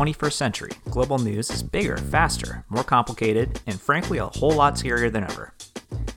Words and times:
21st 0.00 0.32
century, 0.32 0.70
global 0.88 1.18
news 1.18 1.50
is 1.50 1.62
bigger, 1.62 1.98
faster, 1.98 2.64
more 2.70 2.82
complicated, 2.82 3.60
and 3.66 3.78
frankly 3.78 4.16
a 4.16 4.24
whole 4.28 4.52
lot 4.52 4.74
scarier 4.74 5.12
than 5.12 5.24
ever. 5.24 5.52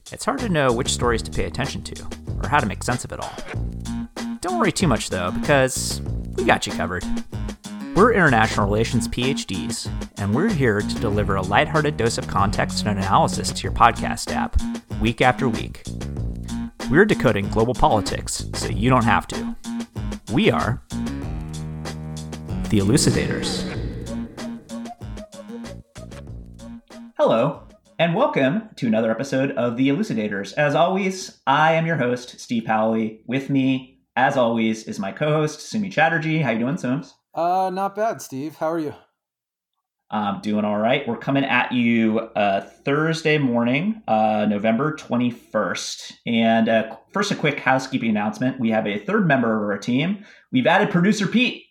It's 0.10 0.24
hard 0.24 0.40
to 0.40 0.48
know 0.48 0.72
which 0.72 0.94
stories 0.94 1.22
to 1.24 1.32
pay 1.32 1.44
attention 1.44 1.84
to, 1.84 2.08
or 2.42 2.48
how 2.48 2.60
to 2.60 2.66
make 2.66 2.82
sense 2.82 3.04
of 3.04 3.12
it 3.12 3.20
all. 3.20 3.34
Don't 4.40 4.58
worry 4.58 4.72
too 4.72 4.88
much 4.88 5.10
though, 5.10 5.32
because 5.32 6.02
we 6.36 6.46
got 6.46 6.66
you 6.66 6.72
covered. 6.72 7.04
We're 7.94 8.14
international 8.14 8.68
relations 8.68 9.10
PhDs, 9.10 9.92
and 10.16 10.34
we're 10.34 10.48
here 10.48 10.80
to 10.80 10.96
deliver 11.02 11.36
a 11.36 11.42
lighthearted 11.42 11.98
dose 11.98 12.18
of 12.18 12.26
context 12.26 12.86
and 12.86 12.98
analysis 12.98 13.52
to 13.52 13.64
your 13.64 13.74
podcast 13.74 14.34
app, 14.34 14.56
week 15.02 15.20
after 15.20 15.50
week. 15.50 15.84
We're 16.90 17.04
decoding 17.04 17.50
global 17.50 17.74
politics 17.74 18.46
so 18.54 18.70
you 18.70 18.90
don't 18.90 19.04
have 19.04 19.28
to. 19.28 19.58
We 20.32 20.52
are 20.52 20.82
the 22.74 22.80
Elucidators. 22.80 23.73
Hello, 27.26 27.64
and 28.00 28.14
welcome 28.14 28.68
to 28.76 28.86
another 28.86 29.10
episode 29.10 29.52
of 29.52 29.78
The 29.78 29.88
Elucidators. 29.88 30.54
As 30.56 30.76
always, 30.76 31.40
I 31.48 31.72
am 31.76 31.86
your 31.86 31.96
host, 31.96 32.38
Steve 32.38 32.64
Powley. 32.64 33.22
With 33.28 33.50
me, 33.50 34.02
as 34.18 34.36
always, 34.36 34.84
is 34.90 35.00
my 35.00 35.14
co-host, 35.14 35.62
Soumi 35.62 35.90
Chatterjee. 35.90 36.40
How 36.40 36.52
you 36.52 36.60
doing, 36.60 36.76
Sims? 36.76 37.14
Uh, 37.34 37.72
not 37.74 37.96
bad, 37.96 38.22
Steve. 38.22 38.58
How 38.58 38.70
are 38.70 38.78
you? 38.78 38.94
I'm 40.12 40.42
doing 40.42 40.66
all 40.66 40.78
right. 40.78 41.08
We're 41.08 41.16
coming 41.16 41.46
at 41.46 41.72
you 41.72 42.20
uh, 42.20 42.60
Thursday 42.60 43.38
morning, 43.38 44.04
uh, 44.06 44.46
November 44.50 44.94
21st. 44.94 46.12
And 46.26 46.68
uh, 46.68 46.98
first, 47.14 47.32
a 47.32 47.36
quick 47.36 47.58
housekeeping 47.58 48.10
announcement. 48.10 48.60
We 48.60 48.72
have 48.72 48.86
a 48.86 49.00
third 49.00 49.30
member 49.30 49.64
of 49.64 49.70
our 49.70 49.78
team. 49.78 50.26
We've 50.52 50.68
added 50.68 50.90
producer 50.90 51.28
Pete. 51.28 51.64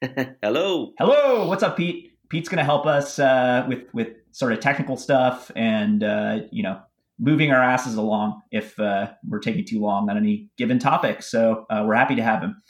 Hello. 0.40 0.92
Hello. 1.00 1.48
What's 1.48 1.64
up, 1.64 1.76
Pete? 1.76 2.12
Pete's 2.28 2.48
going 2.48 2.58
to 2.58 2.64
help 2.64 2.86
us 2.86 3.18
uh, 3.18 3.64
with 3.68 3.92
with 3.92 4.08
sort 4.32 4.52
of 4.52 4.60
technical 4.60 4.96
stuff 4.96 5.50
and 5.56 6.02
uh, 6.02 6.40
you 6.50 6.62
know 6.62 6.80
moving 7.18 7.50
our 7.50 7.62
asses 7.62 7.96
along 7.96 8.40
if 8.52 8.78
uh, 8.78 9.10
we're 9.26 9.40
taking 9.40 9.64
too 9.64 9.80
long 9.80 10.08
on 10.08 10.16
any 10.16 10.48
given 10.56 10.78
topic. 10.78 11.22
So 11.22 11.66
uh, 11.68 11.84
we're 11.86 11.94
happy 11.94 12.14
to 12.14 12.22
have 12.22 12.42
him. 12.42 12.62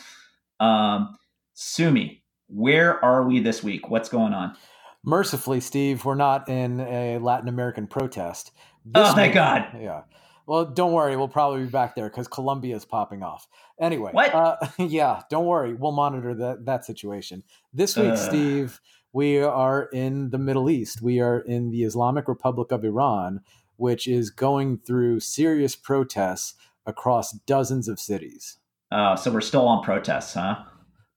Um, 0.58 1.16
Soumi, 1.54 2.22
where 2.48 3.02
are 3.04 3.26
we 3.26 3.40
this 3.40 3.62
week? 3.62 3.90
What's 3.90 4.08
going 4.08 4.32
on? 4.32 4.56
Mercifully, 5.04 5.60
Steve, 5.60 6.04
we're 6.04 6.14
not 6.14 6.48
in 6.48 6.80
a 6.80 7.18
Latin 7.18 7.48
American 7.48 7.86
protest. 7.86 8.52
This 8.84 9.08
oh, 9.08 9.14
thank 9.14 9.30
week, 9.30 9.34
God. 9.34 9.68
Yeah. 9.78 10.02
Well, 10.46 10.64
don't 10.64 10.92
worry. 10.92 11.14
We'll 11.14 11.28
probably 11.28 11.64
be 11.64 11.70
back 11.70 11.94
there 11.94 12.08
because 12.08 12.26
Colombia 12.26 12.74
is 12.74 12.86
popping 12.86 13.22
off. 13.22 13.46
Anyway, 13.78 14.12
what? 14.12 14.34
Uh, 14.34 14.56
yeah, 14.78 15.22
don't 15.28 15.44
worry. 15.44 15.74
We'll 15.74 15.92
monitor 15.92 16.34
that 16.34 16.64
that 16.64 16.84
situation. 16.86 17.42
This 17.72 17.96
week. 17.96 18.16
Steve, 18.16 18.80
we 19.12 19.38
are 19.38 19.84
in 19.92 20.30
the 20.30 20.38
Middle 20.38 20.70
East. 20.70 21.02
We 21.02 21.20
are 21.20 21.40
in 21.40 21.70
the 21.70 21.82
Islamic 21.84 22.28
Republic 22.28 22.72
of 22.72 22.84
Iran, 22.84 23.40
which 23.76 24.06
is 24.06 24.30
going 24.30 24.78
through 24.78 25.20
serious 25.20 25.76
protests 25.76 26.54
across 26.86 27.32
dozens 27.32 27.88
of 27.88 28.00
cities. 28.00 28.58
Uh, 28.90 29.16
so 29.16 29.30
we're 29.30 29.40
still 29.40 29.66
on 29.66 29.82
protests, 29.84 30.34
huh? 30.34 30.56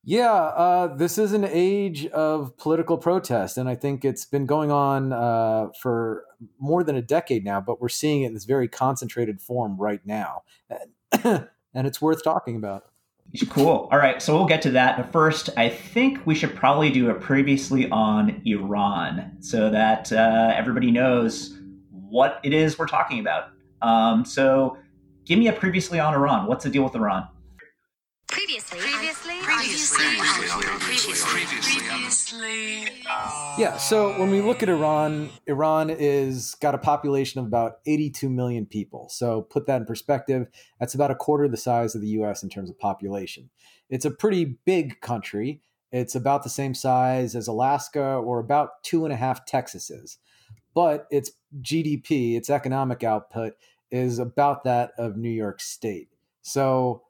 Yeah, 0.04 0.34
uh, 0.34 0.96
this 0.96 1.20
is 1.20 1.32
an 1.32 1.46
age 1.46 2.08
of 2.08 2.58
political 2.58 2.98
protest, 2.98 3.58
and 3.58 3.70
I 3.70 3.76
think 3.76 4.04
it's 4.04 4.26
been 4.26 4.48
going 4.48 4.72
on 4.72 5.14
uh, 5.14 5.68
for 5.80 6.26
more 6.60 6.84
than 6.84 6.96
a 6.96 7.04
decade 7.04 7.46
now. 7.46 7.62
But 7.62 7.80
we're 7.80 7.90
seeing 7.90 8.24
it 8.24 8.28
in 8.28 8.34
this 8.34 8.46
very 8.46 8.68
concentrated 8.68 9.42
form 9.42 9.78
right 9.78 10.02
now, 10.04 10.42
and 11.24 11.48
it's 11.74 12.02
worth 12.02 12.24
talking 12.24 12.56
about. 12.56 12.86
Cool. 13.50 13.88
All 13.92 13.98
right, 13.98 14.22
so 14.22 14.36
we'll 14.36 14.46
get 14.46 14.62
to 14.64 14.72
that. 14.72 14.98
But 14.98 15.12
first, 15.12 15.50
I 15.56 15.70
think 15.70 16.26
we 16.26 16.36
should 16.36 16.54
probably 16.54 16.92
do 16.92 17.10
a 17.10 17.14
previously 17.14 17.90
on 17.90 18.42
Iran, 18.46 19.38
so 19.40 19.70
that 19.70 20.12
uh, 20.12 20.54
everybody 20.54 20.92
knows 20.92 21.58
what 21.92 22.42
it 22.44 22.54
is 22.54 22.78
we're 22.78 22.88
talking 22.88 23.20
about. 23.20 23.52
Um, 23.82 24.26
so, 24.26 24.78
give 25.26 25.40
me 25.40 25.48
a 25.48 25.54
previously 25.54 25.98
on 25.98 26.14
Iran. 26.14 26.46
What's 26.46 26.66
the 26.66 26.70
deal 26.70 26.84
with 26.84 26.94
Iran? 26.94 27.28
Previously. 28.28 28.80
Previously. 29.62 30.06
Previously. 30.18 31.14
Previously. 31.14 31.82
Previously. 31.88 33.04
Yeah. 33.60 33.78
So 33.78 34.18
when 34.20 34.32
we 34.32 34.42
look 34.42 34.64
at 34.64 34.70
Iran, 34.70 35.30
Iran 35.46 35.92
is 35.92 36.56
got 36.56 36.74
a 36.74 36.80
population 36.80 37.40
of 37.40 37.46
about 37.46 37.74
82 37.86 38.28
million 38.28 38.66
people. 38.66 39.08
So 39.10 39.44
put 39.44 39.68
that 39.68 39.82
in 39.82 39.86
perspective, 39.86 40.48
that's 40.80 40.96
about 40.96 41.12
a 41.12 41.16
quarter 41.16 41.48
the 41.48 41.58
size 41.58 41.94
of 41.94 42.02
the 42.02 42.08
U.S. 42.08 42.42
in 42.42 42.50
terms 42.50 42.72
of 42.72 42.80
population. 42.80 43.52
It's 43.88 44.04
a 44.04 44.10
pretty 44.10 44.58
big 44.66 45.00
country. 45.00 45.62
It's 45.92 46.16
about 46.16 46.42
the 46.42 46.50
same 46.50 46.74
size 46.74 47.36
as 47.36 47.48
Alaska 47.48 48.02
or 48.02 48.40
about 48.40 48.82
two 48.82 49.06
and 49.06 49.14
a 49.14 49.18
half 49.18 49.46
Texases. 49.46 50.18
But 50.74 51.06
its 51.12 51.34
GDP, 51.62 52.36
its 52.36 52.50
economic 52.50 53.04
output, 53.04 53.54
is 53.92 54.18
about 54.18 54.64
that 54.64 54.94
of 54.98 55.18
New 55.18 55.30
York 55.30 55.62
State. 55.62 56.10
So 56.42 57.04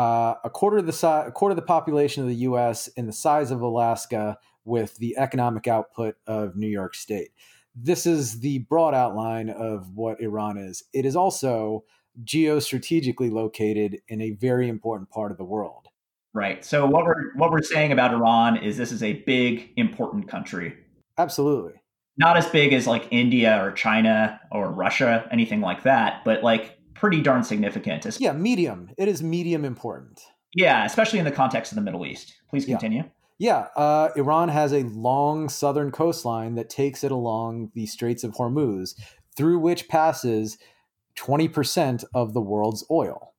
uh, 0.00 0.34
a 0.44 0.48
quarter 0.48 0.78
of 0.78 0.86
the 0.86 0.92
size, 0.94 1.28
a 1.28 1.30
quarter 1.30 1.52
of 1.52 1.56
the 1.56 1.62
population 1.62 2.22
of 2.22 2.28
the 2.30 2.36
U.S. 2.36 2.88
and 2.96 3.06
the 3.06 3.12
size 3.12 3.50
of 3.50 3.60
Alaska, 3.60 4.38
with 4.64 4.96
the 4.96 5.14
economic 5.18 5.68
output 5.68 6.16
of 6.26 6.56
New 6.56 6.68
York 6.68 6.94
State. 6.94 7.32
This 7.74 8.06
is 8.06 8.40
the 8.40 8.60
broad 8.60 8.94
outline 8.94 9.50
of 9.50 9.90
what 9.94 10.20
Iran 10.22 10.56
is. 10.56 10.84
It 10.94 11.04
is 11.04 11.16
also 11.16 11.84
geostrategically 12.24 13.30
located 13.30 14.00
in 14.08 14.22
a 14.22 14.30
very 14.30 14.70
important 14.70 15.10
part 15.10 15.32
of 15.32 15.36
the 15.36 15.44
world. 15.44 15.88
Right. 16.32 16.64
So 16.64 16.86
what 16.86 17.04
we're 17.04 17.34
what 17.34 17.50
we're 17.50 17.60
saying 17.62 17.92
about 17.92 18.14
Iran 18.14 18.56
is 18.56 18.78
this 18.78 18.92
is 18.92 19.02
a 19.02 19.14
big, 19.24 19.70
important 19.76 20.28
country. 20.28 20.76
Absolutely. 21.18 21.74
Not 22.16 22.38
as 22.38 22.46
big 22.46 22.72
as 22.72 22.86
like 22.86 23.06
India 23.10 23.62
or 23.62 23.72
China 23.72 24.40
or 24.50 24.70
Russia, 24.70 25.28
anything 25.30 25.60
like 25.60 25.82
that, 25.82 26.22
but 26.24 26.42
like 26.42 26.79
pretty 27.00 27.22
darn 27.22 27.42
significant. 27.42 28.06
Yeah, 28.20 28.32
medium. 28.32 28.90
It 28.98 29.08
is 29.08 29.22
medium 29.22 29.64
important. 29.64 30.20
Yeah, 30.54 30.84
especially 30.84 31.18
in 31.18 31.24
the 31.24 31.32
context 31.32 31.72
of 31.72 31.76
the 31.76 31.82
Middle 31.82 32.04
East. 32.04 32.34
Please 32.50 32.66
continue. 32.66 33.04
Yeah, 33.38 33.66
yeah 33.74 33.82
uh, 33.82 34.10
Iran 34.16 34.50
has 34.50 34.72
a 34.74 34.82
long 34.82 35.48
southern 35.48 35.92
coastline 35.92 36.56
that 36.56 36.68
takes 36.68 37.02
it 37.02 37.10
along 37.10 37.70
the 37.74 37.86
Straits 37.86 38.22
of 38.22 38.32
Hormuz, 38.32 38.94
through 39.34 39.58
which 39.60 39.88
passes 39.88 40.58
20% 41.16 42.04
of 42.14 42.34
the 42.34 42.40
world's 42.40 42.84
oil. 42.90 43.32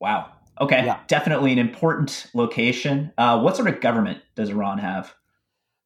Wow. 0.00 0.32
Okay. 0.60 0.84
Yeah. 0.84 0.98
Definitely 1.06 1.52
an 1.52 1.58
important 1.58 2.26
location. 2.34 3.12
Uh, 3.16 3.40
what 3.40 3.56
sort 3.56 3.68
of 3.68 3.80
government 3.80 4.18
does 4.34 4.50
Iran 4.50 4.78
have? 4.78 5.14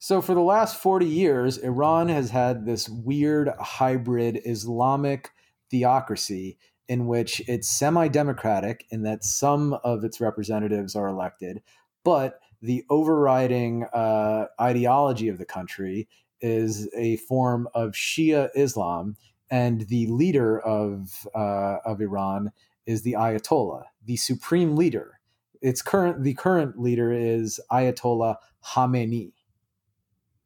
So, 0.00 0.22
for 0.22 0.34
the 0.34 0.40
last 0.40 0.80
40 0.80 1.06
years, 1.06 1.58
Iran 1.58 2.08
has 2.08 2.30
had 2.30 2.64
this 2.64 2.88
weird 2.88 3.48
hybrid 3.58 4.40
Islamic 4.46 5.30
theocracy 5.70 6.56
in 6.88 7.06
which 7.06 7.40
it's 7.46 7.68
semi 7.68 8.08
democratic 8.08 8.86
in 8.90 9.02
that 9.02 9.22
some 9.22 9.74
of 9.84 10.04
its 10.04 10.20
representatives 10.20 10.96
are 10.96 11.06
elected, 11.06 11.62
but 12.04 12.40
the 12.62 12.84
overriding 12.90 13.84
uh, 13.92 14.46
ideology 14.60 15.28
of 15.28 15.38
the 15.38 15.44
country 15.44 16.08
is 16.40 16.88
a 16.96 17.16
form 17.16 17.68
of 17.74 17.92
Shia 17.92 18.48
Islam, 18.54 19.16
and 19.50 19.82
the 19.82 20.06
leader 20.06 20.60
of 20.60 21.26
uh, 21.34 21.76
of 21.84 22.00
Iran 22.00 22.52
is 22.86 23.02
the 23.02 23.12
Ayatollah, 23.12 23.84
the 24.04 24.16
supreme 24.16 24.76
leader. 24.76 25.20
Its 25.60 25.82
current 25.82 26.22
the 26.22 26.34
current 26.34 26.80
leader 26.80 27.12
is 27.12 27.60
Ayatollah 27.70 28.36
Khamenei. 28.64 29.32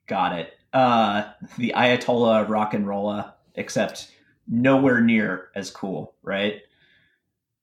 Got 0.07 0.39
it. 0.39 0.53
Uh, 0.73 1.31
the 1.59 1.73
Ayatollah 1.77 2.43
of 2.43 2.51
rock 2.51 2.75
and 2.75 2.87
roll, 2.87 3.25
except 3.55 4.11
nowhere 4.49 5.01
near 5.01 5.49
as 5.55 5.71
cool, 5.71 6.15
right? 6.23 6.61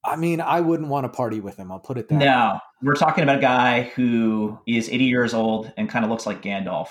I 0.04 0.16
mean, 0.16 0.40
I 0.42 0.62
wouldn't 0.62 0.90
want 0.90 1.06
to 1.06 1.10
party 1.10 1.40
with 1.40 1.58
him. 1.58 1.72
I'll 1.72 1.80
put 1.80 1.98
it 1.98 2.08
that 2.10 2.16
no, 2.16 2.54
way. 2.54 2.60
we're 2.82 2.96
talking 2.96 3.24
about 3.24 3.38
a 3.38 3.42
guy 3.42 3.84
who 3.96 4.58
is 4.66 4.90
80 4.90 5.04
years 5.04 5.34
old 5.34 5.72
and 5.78 5.90
kind 5.90 6.06
of 6.06 6.12
looks 6.12 6.26
like 6.26 6.42
Gandalf. 6.42 6.90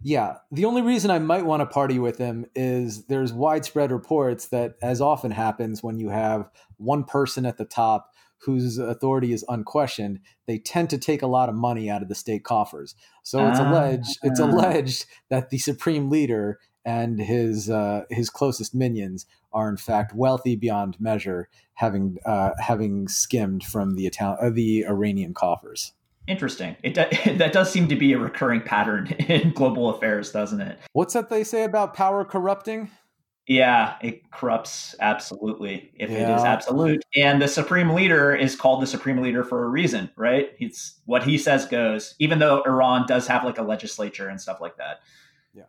Yeah. 0.00 0.36
The 0.52 0.64
only 0.64 0.82
reason 0.82 1.10
I 1.10 1.18
might 1.18 1.44
want 1.44 1.62
to 1.62 1.66
party 1.66 1.98
with 1.98 2.18
him 2.18 2.46
is 2.54 3.06
there's 3.06 3.32
widespread 3.32 3.90
reports 3.90 4.48
that, 4.48 4.74
as 4.80 5.00
often 5.00 5.32
happens 5.32 5.82
when 5.82 5.98
you 5.98 6.10
have 6.10 6.48
one 6.76 7.02
person 7.02 7.44
at 7.44 7.56
the 7.56 7.64
top 7.64 8.10
whose 8.42 8.78
authority 8.78 9.32
is 9.32 9.44
unquestioned, 9.48 10.20
they 10.46 10.58
tend 10.58 10.90
to 10.90 10.98
take 10.98 11.22
a 11.22 11.26
lot 11.26 11.48
of 11.48 11.54
money 11.54 11.90
out 11.90 12.02
of 12.02 12.08
the 12.08 12.14
state 12.14 12.44
coffers. 12.44 12.94
So 13.24 13.48
it's 13.48 13.58
uh, 13.58 13.64
alleged 13.64 14.18
it's 14.22 14.38
alleged 14.38 15.06
that 15.30 15.50
the 15.50 15.58
supreme 15.58 16.10
leader 16.10 16.60
and 16.86 17.20
his 17.20 17.68
uh, 17.68 18.04
his 18.08 18.30
closest 18.30 18.74
minions 18.74 19.26
are 19.52 19.68
in 19.68 19.76
fact 19.76 20.14
wealthy 20.14 20.56
beyond 20.56 20.98
measure, 20.98 21.48
having 21.74 22.16
uh, 22.24 22.52
having 22.58 23.08
skimmed 23.08 23.64
from 23.64 23.96
the 23.96 24.06
Italian 24.06 24.38
uh, 24.40 24.50
the 24.50 24.86
Iranian 24.86 25.34
coffers. 25.34 25.92
Interesting. 26.28 26.76
It 26.82 26.94
do- 26.94 27.34
that 27.34 27.52
does 27.52 27.70
seem 27.70 27.88
to 27.88 27.96
be 27.96 28.12
a 28.12 28.18
recurring 28.18 28.62
pattern 28.62 29.08
in 29.28 29.50
global 29.50 29.90
affairs, 29.90 30.30
doesn't 30.30 30.60
it? 30.60 30.78
What's 30.92 31.12
that 31.14 31.28
they 31.28 31.44
say 31.44 31.64
about 31.64 31.92
power 31.92 32.24
corrupting? 32.24 32.90
Yeah, 33.48 33.94
it 34.00 34.28
corrupts 34.32 34.96
absolutely 34.98 35.92
if 35.94 36.10
yeah. 36.10 36.32
it 36.32 36.36
is 36.36 36.42
absolute. 36.42 37.04
And 37.14 37.40
the 37.40 37.46
supreme 37.46 37.90
leader 37.90 38.34
is 38.34 38.56
called 38.56 38.82
the 38.82 38.88
supreme 38.88 39.18
leader 39.18 39.44
for 39.44 39.64
a 39.64 39.68
reason, 39.68 40.10
right? 40.16 40.50
It's 40.58 40.98
what 41.04 41.22
he 41.22 41.38
says 41.38 41.64
goes, 41.64 42.16
even 42.18 42.40
though 42.40 42.62
Iran 42.62 43.06
does 43.06 43.28
have 43.28 43.44
like 43.44 43.58
a 43.58 43.62
legislature 43.62 44.28
and 44.28 44.40
stuff 44.40 44.60
like 44.60 44.76
that. 44.78 44.98
Yeah. 45.54 45.62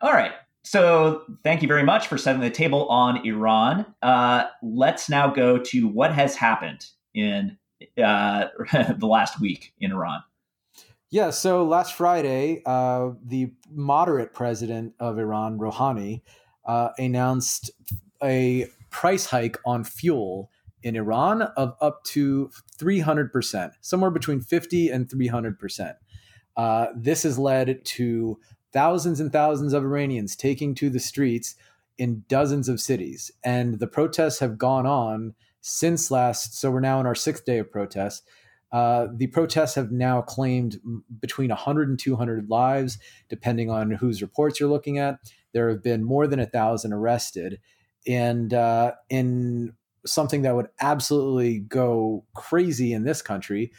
All 0.00 0.12
right. 0.12 0.32
So 0.64 1.22
thank 1.44 1.60
you 1.60 1.68
very 1.68 1.84
much 1.84 2.08
for 2.08 2.16
setting 2.16 2.40
the 2.40 2.50
table 2.50 2.88
on 2.88 3.24
Iran. 3.26 3.84
Uh, 4.02 4.44
let's 4.62 5.10
now 5.10 5.28
go 5.28 5.58
to 5.58 5.86
what 5.86 6.12
has 6.14 6.36
happened 6.36 6.86
in 7.14 7.58
uh, 8.02 8.46
the 8.96 9.06
last 9.06 9.40
week 9.40 9.74
in 9.78 9.92
Iran. 9.92 10.22
Yeah, 11.10 11.30
so 11.30 11.64
last 11.64 11.94
Friday, 11.94 12.62
uh, 12.66 13.10
the 13.24 13.52
moderate 13.70 14.32
president 14.32 14.94
of 14.98 15.18
Iran, 15.18 15.58
Rouhani, 15.58 16.22
uh, 16.64 16.88
announced 16.98 17.70
a 18.22 18.66
price 18.90 19.26
hike 19.26 19.58
on 19.66 19.84
fuel 19.84 20.50
in 20.82 20.96
Iran 20.96 21.42
of 21.42 21.76
up 21.80 22.02
to 22.04 22.50
300%, 22.78 23.72
somewhere 23.80 24.10
between 24.10 24.40
50 24.40 24.88
and 24.88 25.08
300%. 25.08 25.94
Uh, 26.56 26.86
this 26.96 27.24
has 27.24 27.38
led 27.38 27.84
to 27.84 28.38
thousands 28.74 29.20
and 29.20 29.32
thousands 29.32 29.72
of 29.72 29.84
Iranians 29.84 30.36
taking 30.36 30.74
to 30.74 30.90
the 30.90 31.00
streets 31.00 31.54
in 31.96 32.24
dozens 32.28 32.68
of 32.68 32.80
cities. 32.80 33.30
And 33.42 33.78
the 33.78 33.86
protests 33.86 34.40
have 34.40 34.58
gone 34.58 34.84
on 34.84 35.34
since 35.62 36.10
last, 36.10 36.58
so 36.58 36.70
we're 36.70 36.80
now 36.80 37.00
in 37.00 37.06
our 37.06 37.14
sixth 37.14 37.46
day 37.46 37.58
of 37.58 37.70
protests. 37.70 38.22
Uh, 38.72 39.06
the 39.14 39.28
protests 39.28 39.76
have 39.76 39.92
now 39.92 40.20
claimed 40.20 40.80
between 41.20 41.48
100 41.50 41.88
and 41.88 41.98
200 41.98 42.50
lives, 42.50 42.98
depending 43.28 43.70
on 43.70 43.92
whose 43.92 44.20
reports 44.20 44.58
you're 44.58 44.68
looking 44.68 44.98
at. 44.98 45.20
There 45.52 45.68
have 45.68 45.82
been 45.82 46.02
more 46.02 46.26
than 46.26 46.40
a 46.40 46.46
thousand 46.46 46.92
arrested. 46.92 47.60
And 48.06 48.52
uh, 48.52 48.92
in 49.08 49.74
something 50.04 50.42
that 50.42 50.56
would 50.56 50.68
absolutely 50.80 51.60
go 51.60 52.24
crazy 52.34 52.92
in 52.92 53.04
this 53.04 53.22
country, 53.22 53.72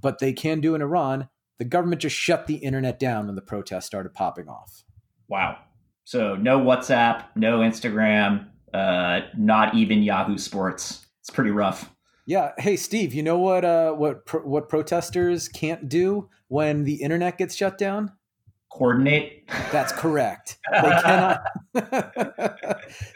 but 0.00 0.20
they 0.20 0.32
can 0.32 0.60
do 0.60 0.76
in 0.76 0.82
Iran, 0.82 1.28
the 1.58 1.64
government 1.64 2.00
just 2.00 2.16
shut 2.16 2.46
the 2.46 2.56
internet 2.56 2.98
down 2.98 3.26
when 3.26 3.34
the 3.34 3.42
protests 3.42 3.86
started 3.86 4.14
popping 4.14 4.48
off. 4.48 4.84
Wow. 5.28 5.58
So 6.04 6.36
no 6.36 6.58
WhatsApp, 6.58 7.24
no 7.36 7.58
Instagram, 7.58 8.46
uh, 8.72 9.20
not 9.36 9.74
even 9.74 10.02
Yahoo 10.02 10.38
Sports. 10.38 11.06
It's 11.20 11.30
pretty 11.30 11.50
rough. 11.50 11.90
Yeah. 12.26 12.52
Hey, 12.58 12.76
Steve. 12.76 13.14
You 13.14 13.22
know 13.22 13.38
what? 13.38 13.64
Uh, 13.64 13.92
what 13.92 14.26
pro- 14.26 14.42
what 14.42 14.68
protesters 14.68 15.48
can't 15.48 15.88
do 15.88 16.28
when 16.48 16.84
the 16.84 16.96
internet 16.96 17.38
gets 17.38 17.54
shut 17.54 17.78
down? 17.78 18.12
Coordinate. 18.70 19.48
That's 19.72 19.92
correct. 19.92 20.58
They 20.70 20.90
cannot. 20.90 21.40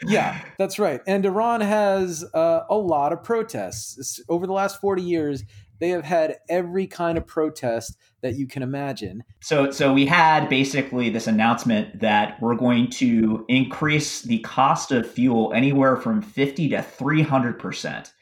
yeah, 0.07 0.43
that's 0.57 0.79
right. 0.79 1.01
And 1.05 1.25
Iran 1.25 1.61
has 1.61 2.25
uh, 2.33 2.61
a 2.69 2.75
lot 2.75 3.13
of 3.13 3.23
protests 3.23 4.19
over 4.27 4.47
the 4.47 4.53
last 4.53 4.81
forty 4.81 5.03
years. 5.03 5.43
They 5.83 5.89
have 5.89 6.05
had 6.05 6.37
every 6.47 6.87
kind 6.87 7.17
of 7.17 7.27
protest 7.27 7.97
that 8.21 8.35
you 8.35 8.47
can 8.47 8.63
imagine. 8.63 9.21
So, 9.41 9.69
so 9.69 9.91
we 9.91 10.05
had 10.05 10.47
basically 10.47 11.09
this 11.09 11.27
announcement 11.27 11.99
that 11.99 12.41
we're 12.41 12.55
going 12.55 12.89
to 12.91 13.43
increase 13.49 14.21
the 14.21 14.39
cost 14.39 14.93
of 14.93 15.05
fuel 15.05 15.51
anywhere 15.53 15.97
from 15.97 16.21
fifty 16.21 16.69
to 16.69 16.81
three 16.81 17.21
hundred 17.21 17.59
percent 17.59 18.13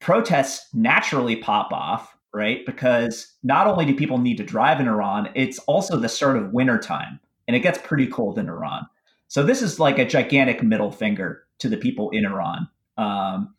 protests 0.00 0.72
naturally 0.72 1.36
pop 1.36 1.70
off, 1.70 2.16
right? 2.32 2.64
Because 2.64 3.34
not 3.42 3.66
only 3.66 3.84
do 3.84 3.94
people 3.94 4.16
need 4.16 4.38
to 4.38 4.42
drive 4.42 4.80
in 4.80 4.88
Iran, 4.88 5.28
it's 5.34 5.58
also 5.66 5.98
the 5.98 6.08
start 6.08 6.38
of 6.38 6.54
winter 6.54 6.78
time 6.78 7.20
and 7.46 7.54
it 7.54 7.60
gets 7.60 7.76
pretty 7.76 8.06
cold 8.06 8.38
in 8.38 8.48
Iran. 8.48 8.86
So 9.28 9.42
this 9.42 9.60
is 9.60 9.78
like 9.78 9.98
a 9.98 10.06
gigantic 10.06 10.62
middle 10.62 10.90
finger 10.90 11.42
to 11.58 11.68
the 11.68 11.76
people 11.76 12.08
in 12.08 12.24
Iran, 12.24 12.68
um, 12.96 13.54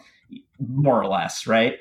more 0.58 1.00
or 1.00 1.08
less, 1.08 1.46
right? 1.46 1.78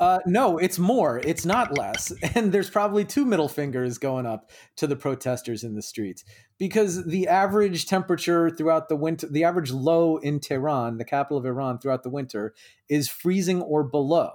Uh, 0.00 0.20
no, 0.26 0.58
it's 0.58 0.78
more. 0.78 1.20
It's 1.24 1.44
not 1.44 1.76
less. 1.76 2.12
And 2.34 2.52
there's 2.52 2.70
probably 2.70 3.04
two 3.04 3.24
middle 3.24 3.48
fingers 3.48 3.98
going 3.98 4.26
up 4.26 4.50
to 4.76 4.86
the 4.86 4.96
protesters 4.96 5.64
in 5.64 5.74
the 5.74 5.82
streets 5.82 6.24
because 6.58 7.04
the 7.06 7.26
average 7.26 7.86
temperature 7.86 8.48
throughout 8.50 8.88
the 8.88 8.96
winter, 8.96 9.26
the 9.28 9.44
average 9.44 9.72
low 9.72 10.18
in 10.18 10.38
Tehran, 10.40 10.98
the 10.98 11.04
capital 11.04 11.38
of 11.38 11.46
Iran, 11.46 11.78
throughout 11.78 12.04
the 12.04 12.10
winter 12.10 12.54
is 12.88 13.08
freezing 13.08 13.62
or 13.62 13.82
below. 13.82 14.30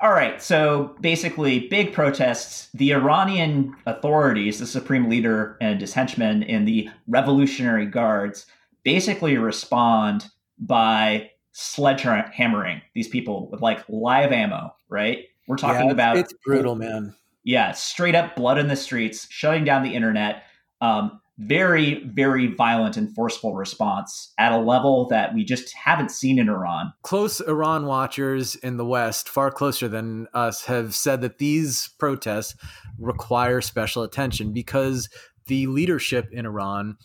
All 0.00 0.12
right. 0.12 0.40
So 0.42 0.96
basically, 1.00 1.68
big 1.68 1.92
protests. 1.92 2.68
The 2.74 2.92
Iranian 2.92 3.74
authorities, 3.86 4.58
the 4.58 4.66
supreme 4.66 5.08
leader 5.08 5.56
and 5.60 5.80
his 5.80 5.94
henchmen 5.94 6.42
in 6.42 6.64
the 6.64 6.88
Revolutionary 7.06 7.86
Guards, 7.86 8.46
basically 8.82 9.36
respond 9.36 10.26
by 10.58 11.30
sledgehammering 11.54 12.82
these 12.94 13.08
people 13.08 13.48
with 13.50 13.62
like 13.62 13.84
live 13.88 14.32
ammo, 14.32 14.74
right? 14.88 15.26
We're 15.46 15.56
talking 15.56 15.86
yeah, 15.86 15.92
about 15.92 16.16
it's 16.16 16.34
brutal, 16.44 16.74
man. 16.74 17.14
Yeah, 17.44 17.72
straight 17.72 18.14
up 18.14 18.36
blood 18.36 18.58
in 18.58 18.68
the 18.68 18.76
streets, 18.76 19.26
shutting 19.30 19.64
down 19.64 19.82
the 19.82 19.94
internet. 19.94 20.44
Um, 20.80 21.20
very, 21.38 22.04
very 22.04 22.46
violent 22.46 22.96
and 22.96 23.12
forceful 23.12 23.54
response 23.54 24.32
at 24.38 24.52
a 24.52 24.56
level 24.56 25.08
that 25.08 25.34
we 25.34 25.44
just 25.44 25.72
haven't 25.74 26.10
seen 26.10 26.38
in 26.38 26.48
Iran. 26.48 26.92
Close 27.02 27.40
Iran 27.40 27.86
watchers 27.86 28.54
in 28.56 28.76
the 28.76 28.84
West, 28.84 29.28
far 29.28 29.50
closer 29.50 29.88
than 29.88 30.28
us, 30.32 30.64
have 30.64 30.94
said 30.94 31.22
that 31.22 31.38
these 31.38 31.88
protests 31.98 32.54
require 32.98 33.60
special 33.60 34.04
attention 34.04 34.52
because 34.52 35.08
the 35.46 35.66
leadership 35.66 36.28
in 36.30 36.46
Iran 36.46 36.96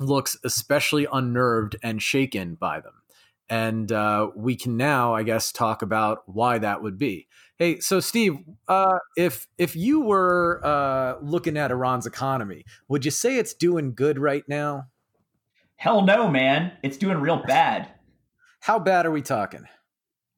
looks 0.00 0.36
especially 0.44 1.06
unnerved 1.12 1.76
and 1.82 2.02
shaken 2.02 2.56
by 2.56 2.80
them 2.80 3.01
and 3.52 3.92
uh, 3.92 4.30
we 4.34 4.56
can 4.56 4.78
now, 4.78 5.14
I 5.14 5.24
guess, 5.24 5.52
talk 5.52 5.82
about 5.82 6.22
why 6.24 6.56
that 6.56 6.82
would 6.82 6.96
be. 6.96 7.28
Hey, 7.58 7.80
so 7.80 8.00
Steve, 8.00 8.38
uh, 8.66 8.98
if 9.14 9.46
if 9.58 9.76
you 9.76 10.00
were 10.00 10.62
uh, 10.64 11.16
looking 11.20 11.58
at 11.58 11.70
Iran's 11.70 12.06
economy, 12.06 12.64
would 12.88 13.04
you 13.04 13.10
say 13.10 13.36
it's 13.36 13.52
doing 13.52 13.94
good 13.94 14.18
right 14.18 14.42
now? 14.48 14.86
Hell 15.76 16.00
no, 16.00 16.28
man! 16.28 16.72
It's 16.82 16.96
doing 16.96 17.18
real 17.18 17.42
bad. 17.46 17.88
How 18.60 18.78
bad 18.78 19.04
are 19.04 19.10
we 19.10 19.20
talking? 19.20 19.66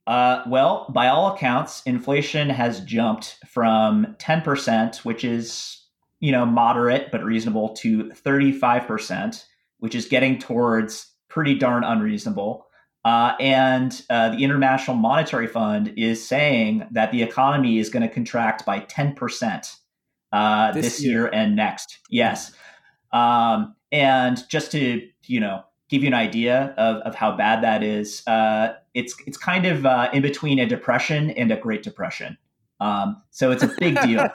Uh, 0.09 0.43
well, 0.49 0.91
by 0.93 1.07
all 1.07 1.33
accounts, 1.37 1.85
inflation 1.87 2.51
has 2.51 2.81
jumped 2.81 3.39
from 3.47 4.17
10%, 4.19 5.05
which 5.05 5.23
is, 5.25 5.87
you 6.19 6.33
know, 6.33 6.45
moderate 6.45 7.13
but 7.13 7.23
reasonable, 7.23 7.75
to 7.77 8.11
35%, 8.11 9.45
which 9.79 9.95
is 9.95 10.07
getting 10.07 10.39
towards 10.39 11.13
pretty 11.29 11.55
darn 11.55 11.85
unreasonable. 11.85 12.67
Uh, 13.05 13.35
and 13.39 14.03
uh, 14.09 14.31
the 14.31 14.43
International 14.43 14.97
Monetary 14.97 15.47
Fund 15.47 15.93
is 15.97 16.27
saying 16.27 16.87
that 16.91 17.13
the 17.13 17.23
economy 17.23 17.79
is 17.79 17.91
going 17.91 18.03
to 18.03 18.09
contract 18.09 18.65
by 18.65 18.81
10% 18.81 19.77
uh, 20.33 20.73
this, 20.73 20.85
this 20.85 21.03
year. 21.03 21.13
year. 21.13 21.31
and 21.33 21.55
next. 21.55 21.99
Yes. 22.09 22.53
Um, 23.13 23.77
and 23.93 24.43
just 24.49 24.73
to, 24.73 25.07
you 25.27 25.41
know, 25.41 25.63
give 25.91 26.03
you 26.03 26.09
an 26.09 26.15
idea 26.15 26.75
of, 26.79 26.97
of 27.03 27.15
how 27.15 27.37
bad 27.37 27.63
that 27.63 27.83
is, 27.83 28.27
uh, 28.27 28.73
it's, 28.95 29.15
it's 29.27 29.37
kind 29.37 29.67
of 29.67 29.85
uh, 29.85 30.09
in 30.13 30.23
between 30.23 30.59
a 30.59 30.67
depression 30.67 31.31
and 31.33 31.53
a 31.53 31.57
Great 31.57 31.83
Depression. 31.83 32.39
Um, 32.81 33.23
so 33.31 33.51
it's 33.51 33.63
a 33.63 33.73
big 33.79 34.01
deal. 34.03 34.29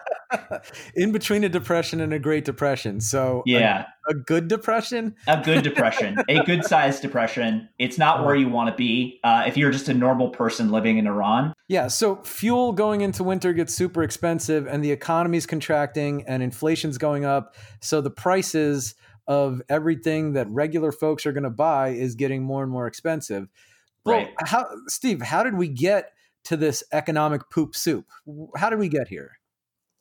In 0.95 1.11
between 1.11 1.43
a 1.43 1.49
depression 1.49 1.99
and 2.01 2.13
a 2.13 2.19
Great 2.19 2.45
Depression. 2.45 3.01
So 3.01 3.43
yeah, 3.45 3.85
a, 4.07 4.11
a 4.11 4.13
good 4.13 4.47
depression. 4.47 5.15
a 5.27 5.41
good 5.41 5.63
depression, 5.63 6.17
a 6.29 6.43
good 6.45 6.63
sized 6.63 7.01
depression. 7.01 7.67
It's 7.79 7.97
not 7.97 8.25
where 8.25 8.35
you 8.35 8.47
want 8.47 8.69
to 8.69 8.75
be 8.75 9.19
uh, 9.23 9.43
if 9.47 9.57
you're 9.57 9.71
just 9.71 9.89
a 9.89 9.93
normal 9.93 10.29
person 10.29 10.71
living 10.71 10.97
in 10.97 11.07
Iran. 11.07 11.53
Yeah. 11.67 11.87
So 11.87 12.17
fuel 12.17 12.71
going 12.71 13.01
into 13.01 13.23
winter 13.23 13.53
gets 13.53 13.73
super 13.73 14.03
expensive, 14.03 14.67
and 14.67 14.83
the 14.83 14.91
economy's 14.91 15.45
contracting, 15.45 16.23
and 16.27 16.41
inflation's 16.43 16.97
going 16.97 17.25
up. 17.25 17.55
So 17.81 18.01
the 18.01 18.11
prices 18.11 18.95
of 19.27 19.61
everything 19.69 20.33
that 20.33 20.49
regular 20.49 20.91
folks 20.91 21.25
are 21.25 21.31
going 21.31 21.43
to 21.43 21.51
buy 21.51 21.89
is 21.89 22.15
getting 22.15 22.43
more 22.43 22.63
and 22.63 22.71
more 22.71 22.87
expensive. 22.87 23.47
Well, 24.05 24.17
right. 24.17 24.33
how, 24.45 24.67
Steve? 24.87 25.21
How 25.21 25.43
did 25.43 25.55
we 25.55 25.67
get? 25.67 26.13
To 26.45 26.57
this 26.57 26.83
economic 26.91 27.49
poop 27.49 27.75
soup. 27.75 28.05
How 28.57 28.69
did 28.69 28.79
we 28.79 28.89
get 28.89 29.07
here? 29.07 29.31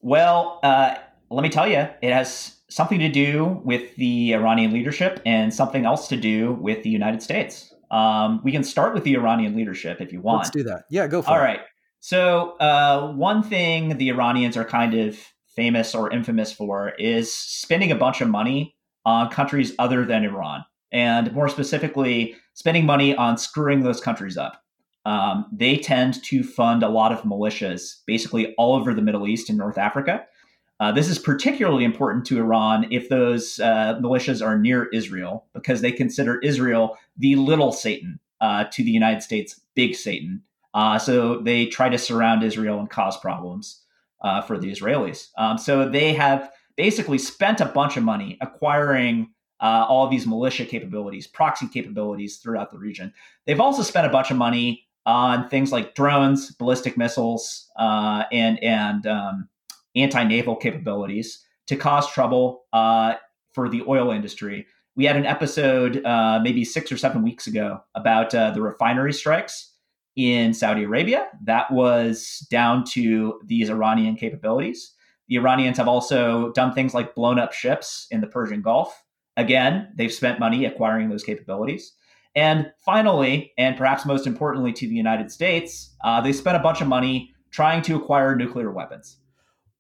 Well, 0.00 0.60
uh, 0.62 0.94
let 1.30 1.42
me 1.42 1.48
tell 1.48 1.68
you, 1.68 1.88
it 2.02 2.12
has 2.12 2.56
something 2.68 2.98
to 2.98 3.08
do 3.08 3.60
with 3.64 3.94
the 3.96 4.32
Iranian 4.34 4.72
leadership 4.72 5.20
and 5.26 5.52
something 5.52 5.84
else 5.84 6.08
to 6.08 6.16
do 6.16 6.52
with 6.54 6.82
the 6.82 6.90
United 6.90 7.22
States. 7.22 7.74
Um, 7.90 8.40
we 8.44 8.52
can 8.52 8.62
start 8.62 8.94
with 8.94 9.04
the 9.04 9.14
Iranian 9.14 9.56
leadership 9.56 10.00
if 10.00 10.12
you 10.12 10.20
want. 10.20 10.38
Let's 10.38 10.50
do 10.50 10.62
that. 10.64 10.84
Yeah, 10.90 11.06
go 11.06 11.22
for 11.22 11.30
All 11.30 11.36
it. 11.36 11.38
All 11.38 11.44
right. 11.44 11.60
So, 12.00 12.56
uh, 12.58 13.12
one 13.12 13.42
thing 13.42 13.96
the 13.96 14.08
Iranians 14.10 14.56
are 14.56 14.64
kind 14.64 14.94
of 14.94 15.18
famous 15.56 15.94
or 15.94 16.12
infamous 16.12 16.52
for 16.52 16.90
is 16.90 17.32
spending 17.32 17.90
a 17.90 17.96
bunch 17.96 18.20
of 18.20 18.28
money 18.28 18.76
on 19.04 19.30
countries 19.30 19.74
other 19.78 20.04
than 20.04 20.24
Iran. 20.24 20.64
And 20.92 21.32
more 21.32 21.48
specifically, 21.48 22.36
spending 22.54 22.86
money 22.86 23.16
on 23.16 23.36
screwing 23.38 23.82
those 23.82 24.00
countries 24.00 24.36
up. 24.36 24.62
Um, 25.04 25.46
they 25.52 25.78
tend 25.78 26.22
to 26.24 26.42
fund 26.42 26.82
a 26.82 26.88
lot 26.88 27.12
of 27.12 27.22
militias, 27.22 28.04
basically 28.06 28.54
all 28.56 28.74
over 28.74 28.92
the 28.92 29.02
Middle 29.02 29.26
East 29.26 29.48
and 29.48 29.56
North 29.56 29.78
Africa. 29.78 30.26
Uh, 30.80 30.92
this 30.92 31.08
is 31.08 31.18
particularly 31.18 31.84
important 31.84 32.24
to 32.26 32.38
Iran 32.38 32.86
if 32.90 33.08
those 33.08 33.58
uh, 33.58 33.98
militias 34.00 34.44
are 34.44 34.58
near 34.58 34.88
Israel, 34.92 35.46
because 35.54 35.80
they 35.80 35.90
consider 35.90 36.38
Israel 36.40 36.96
the 37.16 37.34
little 37.36 37.72
Satan 37.72 38.20
uh, 38.40 38.64
to 38.72 38.84
the 38.84 38.90
United 38.90 39.22
States, 39.22 39.60
big 39.74 39.94
Satan. 39.94 40.42
Uh, 40.74 40.98
so 40.98 41.40
they 41.40 41.66
try 41.66 41.88
to 41.88 41.98
surround 41.98 42.44
Israel 42.44 42.78
and 42.78 42.90
cause 42.90 43.18
problems 43.18 43.82
uh, 44.22 44.42
for 44.42 44.58
the 44.58 44.70
Israelis. 44.70 45.28
Um, 45.36 45.58
so 45.58 45.88
they 45.88 46.12
have 46.12 46.50
basically 46.76 47.18
spent 47.18 47.60
a 47.60 47.66
bunch 47.66 47.96
of 47.96 48.04
money 48.04 48.38
acquiring 48.40 49.30
uh, 49.60 49.84
all 49.88 50.08
these 50.08 50.26
militia 50.26 50.64
capabilities, 50.64 51.26
proxy 51.26 51.66
capabilities 51.66 52.36
throughout 52.36 52.70
the 52.70 52.78
region. 52.78 53.12
They've 53.46 53.60
also 53.60 53.82
spent 53.82 54.06
a 54.06 54.10
bunch 54.10 54.30
of 54.30 54.36
money 54.36 54.86
on 55.08 55.48
things 55.48 55.72
like 55.72 55.94
drones, 55.94 56.52
ballistic 56.52 56.96
missiles, 56.98 57.66
and 57.78 58.62
and 58.62 59.06
um, 59.06 59.48
anti 59.96 60.22
naval 60.24 60.54
capabilities 60.54 61.44
to 61.66 61.76
cause 61.76 62.10
trouble 62.12 62.64
uh, 62.72 63.14
for 63.52 63.68
the 63.68 63.82
oil 63.88 64.10
industry. 64.10 64.66
We 64.96 65.04
had 65.04 65.16
an 65.16 65.26
episode 65.26 66.04
uh, 66.04 66.40
maybe 66.42 66.64
six 66.64 66.92
or 66.92 66.96
seven 66.96 67.22
weeks 67.22 67.46
ago 67.46 67.80
about 67.94 68.34
uh, 68.34 68.50
the 68.50 68.60
refinery 68.60 69.12
strikes 69.12 69.72
in 70.16 70.52
Saudi 70.52 70.84
Arabia. 70.84 71.28
That 71.44 71.70
was 71.70 72.46
down 72.50 72.84
to 72.92 73.40
these 73.46 73.70
Iranian 73.70 74.16
capabilities. 74.16 74.92
The 75.28 75.36
Iranians 75.36 75.76
have 75.76 75.88
also 75.88 76.52
done 76.52 76.74
things 76.74 76.94
like 76.94 77.14
blown 77.14 77.38
up 77.38 77.52
ships 77.52 78.06
in 78.10 78.20
the 78.20 78.26
Persian 78.26 78.60
Gulf. 78.60 79.04
Again, 79.36 79.92
they've 79.96 80.12
spent 80.12 80.40
money 80.40 80.64
acquiring 80.64 81.10
those 81.10 81.22
capabilities. 81.22 81.92
And 82.38 82.70
finally, 82.84 83.52
and 83.58 83.76
perhaps 83.76 84.06
most 84.06 84.24
importantly 84.24 84.72
to 84.74 84.86
the 84.86 84.94
United 84.94 85.32
States, 85.32 85.96
uh, 86.04 86.20
they 86.20 86.32
spent 86.32 86.56
a 86.56 86.60
bunch 86.60 86.80
of 86.80 86.86
money 86.86 87.34
trying 87.50 87.82
to 87.82 87.96
acquire 87.96 88.36
nuclear 88.36 88.70
weapons. 88.70 89.16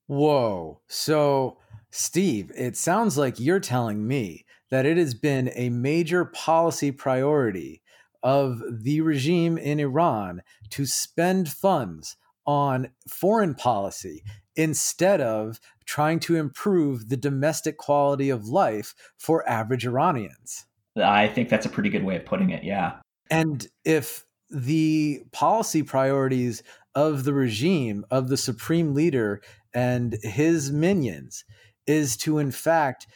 Whoa. 0.08 0.80
So, 0.88 1.58
Steve, 1.92 2.50
it 2.56 2.76
sounds 2.76 3.16
like 3.16 3.38
you're 3.38 3.60
telling 3.60 4.08
me 4.08 4.44
that 4.70 4.86
it 4.86 4.96
has 4.96 5.14
been 5.14 5.52
a 5.54 5.68
major 5.68 6.24
policy 6.24 6.90
priority 6.90 7.80
of 8.24 8.60
the 8.68 9.02
regime 9.02 9.56
in 9.56 9.78
Iran 9.78 10.42
to 10.70 10.84
spend 10.84 11.48
funds 11.48 12.16
on 12.44 12.90
foreign 13.08 13.54
policy 13.54 14.24
instead 14.56 15.20
of 15.20 15.60
trying 15.86 16.18
to 16.18 16.34
improve 16.34 17.08
the 17.08 17.16
domestic 17.16 17.76
quality 17.76 18.30
of 18.30 18.48
life 18.48 18.96
for 19.16 19.48
average 19.48 19.86
Iranians. 19.86 20.66
I 21.00 21.28
think 21.28 21.48
that's 21.48 21.66
a 21.66 21.70
pretty 21.70 21.90
good 21.90 22.04
way 22.04 22.16
of 22.16 22.24
putting 22.24 22.50
it. 22.50 22.64
Yeah. 22.64 22.96
And 23.30 23.66
if 23.84 24.24
the 24.50 25.22
policy 25.32 25.82
priorities 25.82 26.62
of 26.94 27.24
the 27.24 27.34
regime, 27.34 28.04
of 28.10 28.28
the 28.28 28.36
supreme 28.36 28.94
leader, 28.94 29.42
and 29.74 30.18
his 30.22 30.72
minions 30.72 31.44
is 31.86 32.16
to, 32.18 32.38
in 32.38 32.50
fact, 32.50 33.06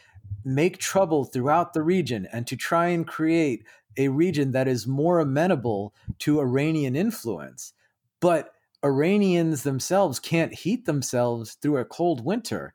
make 0.44 0.78
trouble 0.78 1.24
throughout 1.24 1.72
the 1.72 1.82
region 1.82 2.28
and 2.32 2.46
to 2.46 2.56
try 2.56 2.88
and 2.88 3.06
create 3.06 3.64
a 3.96 4.08
region 4.08 4.52
that 4.52 4.68
is 4.68 4.86
more 4.86 5.20
amenable 5.20 5.94
to 6.18 6.40
Iranian 6.40 6.96
influence. 6.96 7.72
But 8.20 8.52
Iranians 8.84 9.62
themselves 9.62 10.18
can't 10.18 10.54
heat 10.54 10.86
themselves 10.86 11.54
through 11.54 11.78
a 11.78 11.84
cold 11.84 12.24
winter. 12.24 12.74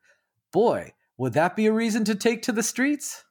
Boy, 0.51 0.93
would 1.17 1.33
that 1.33 1.55
be 1.55 1.65
a 1.65 1.73
reason 1.73 2.03
to 2.05 2.15
take 2.15 2.41
to 2.43 2.51
the 2.51 2.63
streets? 2.63 3.23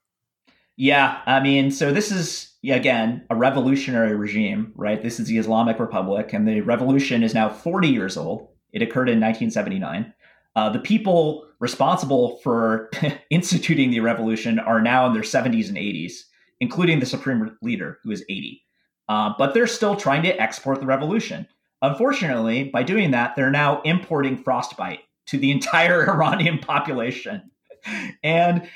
Yeah, 0.77 1.23
I 1.27 1.41
mean, 1.41 1.71
so 1.71 1.93
this 1.93 2.13
is 2.13 2.53
again 2.65 3.25
a 3.31 3.37
revolutionary 3.37 4.15
regime, 4.15 4.73
right? 4.75 5.03
This 5.03 5.19
is 5.19 5.27
the 5.27 5.39
Islamic 5.39 5.79
Republic, 5.79 6.33
and 6.33 6.47
the 6.47 6.61
revolution 6.61 7.23
is 7.23 7.35
now 7.35 7.49
40 7.49 7.89
years 7.89 8.17
old. 8.17 8.49
It 8.73 8.83
occurred 8.83 9.09
in 9.09 9.21
1979. 9.21 10.13
Uh, 10.55 10.71
the 10.71 10.79
people 10.79 11.47
responsible 11.61 12.39
for 12.43 12.91
instituting 13.31 13.91
the 13.91 14.01
revolution 14.01 14.59
are 14.59 14.81
now 14.81 15.07
in 15.07 15.13
their 15.13 15.23
70s 15.23 15.69
and 15.69 15.77
80s, 15.77 16.13
including 16.61 17.01
the 17.01 17.07
supreme 17.07 17.57
leader, 17.63 17.99
who 18.03 18.11
is 18.11 18.25
80. 18.29 18.63
Uh, 19.09 19.33
but 19.39 19.55
they're 19.55 19.67
still 19.67 19.97
trying 19.97 20.23
to 20.25 20.41
export 20.41 20.81
the 20.81 20.87
revolution. 20.87 21.47
Unfortunately, 21.83 22.65
by 22.65 22.83
doing 22.83 23.13
that, 23.13 23.37
they're 23.37 23.51
now 23.51 23.81
importing 23.83 24.43
frostbite 24.43 25.01
to 25.27 25.39
the 25.39 25.51
entire 25.51 26.11
Iranian 26.11 26.59
population. 26.59 27.51
And 28.23 28.69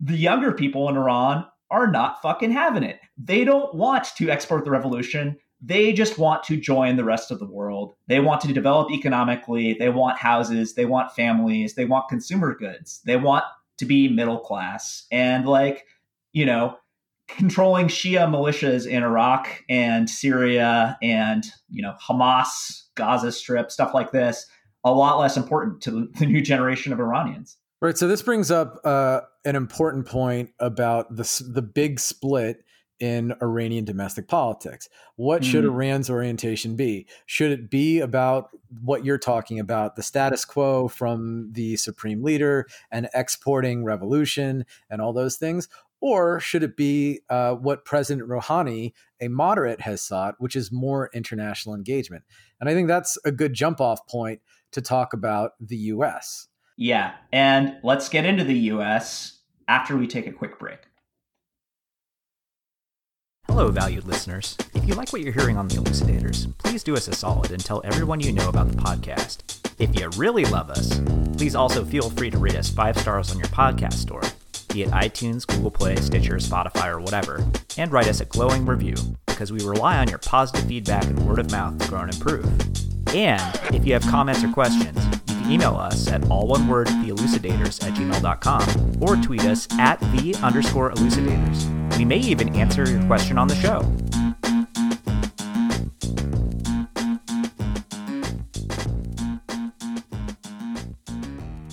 the 0.00 0.16
younger 0.16 0.52
people 0.52 0.88
in 0.88 0.96
Iran 0.96 1.46
are 1.70 1.90
not 1.90 2.22
fucking 2.22 2.52
having 2.52 2.82
it. 2.82 3.00
They 3.18 3.44
don't 3.44 3.74
want 3.74 4.06
to 4.16 4.30
export 4.30 4.64
the 4.64 4.70
revolution. 4.70 5.36
They 5.60 5.92
just 5.92 6.18
want 6.18 6.44
to 6.44 6.56
join 6.56 6.96
the 6.96 7.04
rest 7.04 7.30
of 7.30 7.38
the 7.38 7.50
world. 7.50 7.94
They 8.08 8.20
want 8.20 8.40
to 8.42 8.52
develop 8.52 8.90
economically. 8.90 9.74
They 9.74 9.88
want 9.88 10.18
houses. 10.18 10.74
They 10.74 10.84
want 10.84 11.12
families. 11.12 11.74
They 11.74 11.86
want 11.86 12.08
consumer 12.08 12.54
goods. 12.54 13.00
They 13.04 13.16
want 13.16 13.44
to 13.78 13.84
be 13.84 14.08
middle 14.08 14.38
class. 14.38 15.06
And, 15.10 15.46
like, 15.46 15.86
you 16.32 16.46
know, 16.46 16.76
controlling 17.28 17.88
Shia 17.88 18.28
militias 18.28 18.86
in 18.86 19.02
Iraq 19.02 19.64
and 19.68 20.08
Syria 20.08 20.96
and, 21.02 21.44
you 21.68 21.82
know, 21.82 21.94
Hamas, 22.06 22.84
Gaza 22.94 23.32
Strip, 23.32 23.70
stuff 23.70 23.94
like 23.94 24.12
this, 24.12 24.46
a 24.84 24.92
lot 24.92 25.18
less 25.18 25.36
important 25.36 25.80
to 25.82 26.08
the 26.18 26.26
new 26.26 26.42
generation 26.42 26.92
of 26.92 27.00
Iranians. 27.00 27.56
Right. 27.86 27.96
So 27.96 28.08
this 28.08 28.20
brings 28.20 28.50
up 28.50 28.80
uh, 28.82 29.20
an 29.44 29.54
important 29.54 30.06
point 30.06 30.50
about 30.58 31.14
the 31.14 31.44
the 31.48 31.62
big 31.62 32.00
split 32.00 32.64
in 32.98 33.32
Iranian 33.40 33.84
domestic 33.84 34.26
politics. 34.26 34.88
What 35.14 35.44
should 35.44 35.62
mm. 35.62 35.68
Iran's 35.68 36.10
orientation 36.10 36.74
be? 36.74 37.06
Should 37.26 37.52
it 37.52 37.70
be 37.70 38.00
about 38.00 38.48
what 38.82 39.04
you're 39.04 39.18
talking 39.18 39.60
about, 39.60 39.94
the 39.94 40.02
status 40.02 40.44
quo 40.44 40.88
from 40.88 41.52
the 41.52 41.76
supreme 41.76 42.24
leader 42.24 42.66
and 42.90 43.08
exporting 43.14 43.84
revolution 43.84 44.66
and 44.90 45.00
all 45.00 45.12
those 45.12 45.36
things? 45.36 45.68
Or 46.00 46.40
should 46.40 46.64
it 46.64 46.76
be 46.76 47.20
uh, 47.30 47.54
what 47.54 47.84
President 47.84 48.28
Rouhani, 48.28 48.94
a 49.20 49.28
moderate, 49.28 49.82
has 49.82 50.02
sought, 50.02 50.34
which 50.38 50.56
is 50.56 50.72
more 50.72 51.08
international 51.14 51.76
engagement? 51.76 52.24
And 52.58 52.68
I 52.68 52.74
think 52.74 52.88
that's 52.88 53.16
a 53.24 53.30
good 53.30 53.54
jump 53.54 53.80
off 53.80 54.08
point 54.08 54.40
to 54.72 54.82
talk 54.82 55.12
about 55.12 55.52
the 55.60 55.76
US. 55.76 56.48
Yeah. 56.76 57.14
And 57.32 57.76
let's 57.82 58.08
get 58.08 58.24
into 58.24 58.44
the 58.44 58.58
US 58.70 59.38
after 59.66 59.96
we 59.96 60.06
take 60.06 60.26
a 60.26 60.32
quick 60.32 60.58
break. 60.58 60.78
Hello, 63.46 63.68
valued 63.68 64.04
listeners. 64.04 64.56
If 64.74 64.86
you 64.86 64.94
like 64.94 65.12
what 65.12 65.22
you're 65.22 65.32
hearing 65.32 65.56
on 65.56 65.68
The 65.68 65.76
Elucidators, 65.76 66.52
please 66.58 66.82
do 66.82 66.94
us 66.94 67.08
a 67.08 67.14
solid 67.14 67.52
and 67.52 67.64
tell 67.64 67.80
everyone 67.84 68.20
you 68.20 68.32
know 68.32 68.50
about 68.50 68.68
the 68.68 68.76
podcast. 68.76 69.58
If 69.78 69.98
you 69.98 70.10
really 70.16 70.44
love 70.44 70.68
us, 70.68 71.00
please 71.36 71.54
also 71.54 71.84
feel 71.84 72.10
free 72.10 72.30
to 72.30 72.38
rate 72.38 72.56
us 72.56 72.68
five 72.68 72.98
stars 72.98 73.30
on 73.30 73.38
your 73.38 73.48
podcast 73.48 73.94
store, 73.94 74.22
be 74.74 74.82
it 74.82 74.90
iTunes, 74.90 75.46
Google 75.46 75.70
Play, 75.70 75.96
Stitcher, 75.96 76.36
Spotify, 76.36 76.88
or 76.88 77.00
whatever, 77.00 77.46
and 77.78 77.90
write 77.92 78.08
us 78.08 78.20
a 78.20 78.26
glowing 78.26 78.66
review, 78.66 78.96
because 79.26 79.52
we 79.52 79.64
rely 79.64 79.96
on 79.98 80.08
your 80.08 80.18
positive 80.18 80.66
feedback 80.66 81.04
and 81.04 81.26
word 81.26 81.38
of 81.38 81.50
mouth 81.50 81.78
to 81.78 81.88
grow 81.88 82.00
and 82.00 82.12
improve. 82.12 82.44
And 83.14 83.58
if 83.74 83.86
you 83.86 83.94
have 83.94 84.02
comments 84.02 84.44
or 84.44 84.52
questions, 84.52 84.98
email 85.50 85.76
us 85.76 86.08
at 86.08 86.28
all 86.30 86.46
one 86.46 86.66
word 86.68 86.86
theelucidators 86.86 87.82
at 87.86 87.94
gmail.com 87.94 89.02
or 89.02 89.16
tweet 89.16 89.44
us 89.44 89.66
at 89.78 90.00
the 90.12 90.34
underscore 90.42 90.92
elucidators. 90.92 91.98
We 91.98 92.04
may 92.04 92.18
even 92.18 92.54
answer 92.54 92.88
your 92.88 93.04
question 93.06 93.38
on 93.38 93.48
the 93.48 93.54
show. 93.56 93.80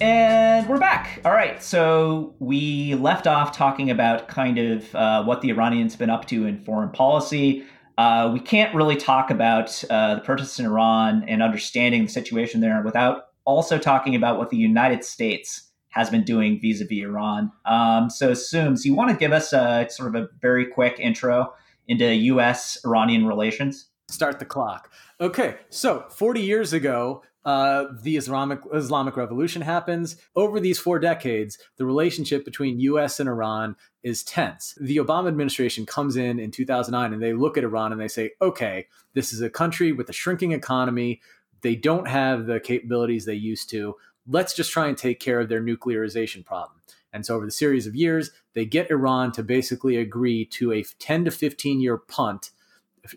And 0.01 0.67
we're 0.67 0.79
back. 0.79 1.21
All 1.23 1.31
right. 1.31 1.63
So 1.63 2.35
we 2.39 2.95
left 2.95 3.25
off 3.25 3.55
talking 3.55 3.89
about 3.89 4.27
kind 4.27 4.57
of 4.57 4.93
uh, 4.95 5.23
what 5.23 5.41
the 5.41 5.49
Iranians 5.49 5.93
have 5.93 5.99
been 5.99 6.09
up 6.09 6.27
to 6.27 6.45
in 6.45 6.63
foreign 6.63 6.89
policy. 6.89 7.63
Uh, 7.97 8.29
we 8.33 8.39
can't 8.39 8.73
really 8.75 8.95
talk 8.95 9.29
about 9.29 9.83
uh, 9.89 10.15
the 10.15 10.21
protests 10.21 10.59
in 10.59 10.65
Iran 10.65 11.23
and 11.27 11.41
understanding 11.41 12.03
the 12.03 12.09
situation 12.09 12.59
there 12.59 12.81
without 12.81 13.27
also 13.45 13.77
talking 13.77 14.15
about 14.15 14.37
what 14.37 14.49
the 14.49 14.57
United 14.57 15.03
States 15.03 15.69
has 15.89 16.09
been 16.09 16.23
doing 16.23 16.59
vis-a-vis 16.59 17.03
Iran. 17.03 17.51
Um, 17.65 18.09
so, 18.09 18.31
Sooms, 18.31 18.83
you 18.83 18.95
want 18.95 19.11
to 19.11 19.15
give 19.15 19.31
us 19.31 19.53
a 19.53 19.87
sort 19.89 20.15
of 20.15 20.23
a 20.23 20.27
very 20.41 20.65
quick 20.65 20.99
intro 20.99 21.53
into 21.87 22.13
U.S.-Iranian 22.13 23.27
relations? 23.27 23.87
Start 24.09 24.39
the 24.39 24.45
clock. 24.45 24.91
Okay, 25.21 25.57
so 25.69 26.05
40 26.09 26.41
years 26.41 26.73
ago, 26.73 27.21
uh, 27.45 27.85
the 28.01 28.15
Islamic 28.15 28.59
Islamic 28.73 29.17
Revolution 29.17 29.61
happens. 29.61 30.15
Over 30.35 30.59
these 30.59 30.79
four 30.79 30.97
decades, 30.97 31.57
the 31.77 31.85
relationship 31.85 32.45
between 32.45 32.79
U.S. 32.79 33.19
and 33.19 33.27
Iran 33.27 33.75
is 34.01 34.23
tense. 34.23 34.77
The 34.79 34.97
Obama 34.97 35.27
administration 35.27 35.85
comes 35.85 36.15
in 36.15 36.39
in 36.39 36.51
2009 36.51 37.13
and 37.13 37.21
they 37.21 37.33
look 37.33 37.57
at 37.57 37.63
Iran 37.63 37.91
and 37.91 37.99
they 37.99 38.07
say, 38.07 38.31
"Okay, 38.41 38.87
this 39.13 39.33
is 39.33 39.41
a 39.41 39.49
country 39.49 39.91
with 39.91 40.09
a 40.09 40.13
shrinking 40.13 40.53
economy. 40.53 41.21
They 41.63 41.75
don't 41.75 42.07
have 42.07 42.45
the 42.45 42.59
capabilities 42.59 43.25
they 43.25 43.33
used 43.33 43.69
to 43.71 43.95
let's 44.27 44.53
just 44.53 44.71
try 44.71 44.87
and 44.87 44.97
take 44.97 45.19
care 45.19 45.39
of 45.39 45.49
their 45.49 45.61
nuclearization 45.61 46.45
problem. 46.45 46.79
And 47.11 47.25
so 47.25 47.35
over 47.35 47.45
the 47.45 47.51
series 47.51 47.85
of 47.85 47.95
years, 47.95 48.31
they 48.53 48.65
get 48.65 48.89
Iran 48.89 49.31
to 49.33 49.43
basically 49.43 49.97
agree 49.97 50.45
to 50.45 50.71
a 50.71 50.83
10 50.99 51.25
to 51.25 51.31
15 51.31 51.79
year 51.79 51.97
punt 51.97 52.51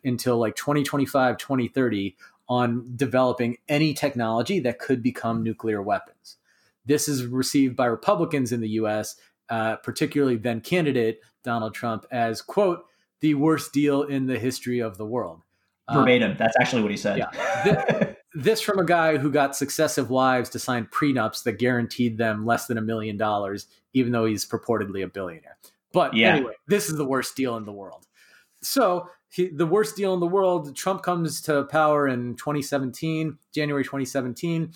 until 0.04 0.36
like 0.38 0.56
2025, 0.56 1.38
2030 1.38 2.16
on 2.48 2.92
developing 2.94 3.56
any 3.68 3.94
technology 3.94 4.60
that 4.60 4.78
could 4.78 5.02
become 5.02 5.42
nuclear 5.42 5.80
weapons. 5.80 6.36
This 6.84 7.08
is 7.08 7.24
received 7.24 7.74
by 7.74 7.86
Republicans 7.86 8.52
in 8.52 8.60
the 8.60 8.68
U.S., 8.70 9.16
uh, 9.48 9.76
particularly 9.76 10.36
then 10.36 10.60
candidate 10.60 11.20
Donald 11.42 11.74
Trump, 11.74 12.04
as 12.10 12.42
quote 12.42 12.84
the 13.20 13.34
worst 13.34 13.72
deal 13.72 14.02
in 14.02 14.26
the 14.26 14.38
history 14.38 14.80
of 14.80 14.98
the 14.98 15.06
world. 15.06 15.42
Um, 15.88 15.98
Verbatim. 16.00 16.32
Um, 16.32 16.36
That's 16.36 16.56
actually 16.60 16.82
what 16.82 16.90
he 16.90 16.96
said. 16.96 17.18
Yeah. 17.18 18.12
This, 18.38 18.60
from 18.60 18.78
a 18.78 18.84
guy 18.84 19.16
who 19.16 19.30
got 19.30 19.56
successive 19.56 20.10
wives 20.10 20.50
to 20.50 20.58
sign 20.58 20.86
prenups 20.92 21.42
that 21.44 21.58
guaranteed 21.58 22.18
them 22.18 22.44
less 22.44 22.66
than 22.66 22.76
a 22.76 22.82
million 22.82 23.16
dollars, 23.16 23.66
even 23.94 24.12
though 24.12 24.26
he's 24.26 24.44
purportedly 24.44 25.02
a 25.02 25.08
billionaire. 25.08 25.56
But 25.94 26.14
yeah. 26.14 26.36
anyway, 26.36 26.52
this 26.68 26.90
is 26.90 26.98
the 26.98 27.06
worst 27.06 27.34
deal 27.34 27.56
in 27.56 27.64
the 27.64 27.72
world. 27.72 28.06
So 28.62 29.08
he, 29.30 29.48
the 29.48 29.66
worst 29.66 29.96
deal 29.96 30.12
in 30.12 30.20
the 30.20 30.26
world. 30.26 30.76
Trump 30.76 31.02
comes 31.02 31.40
to 31.42 31.64
power 31.64 32.06
in 32.06 32.36
2017, 32.36 33.38
January 33.54 33.84
2017, 33.84 34.72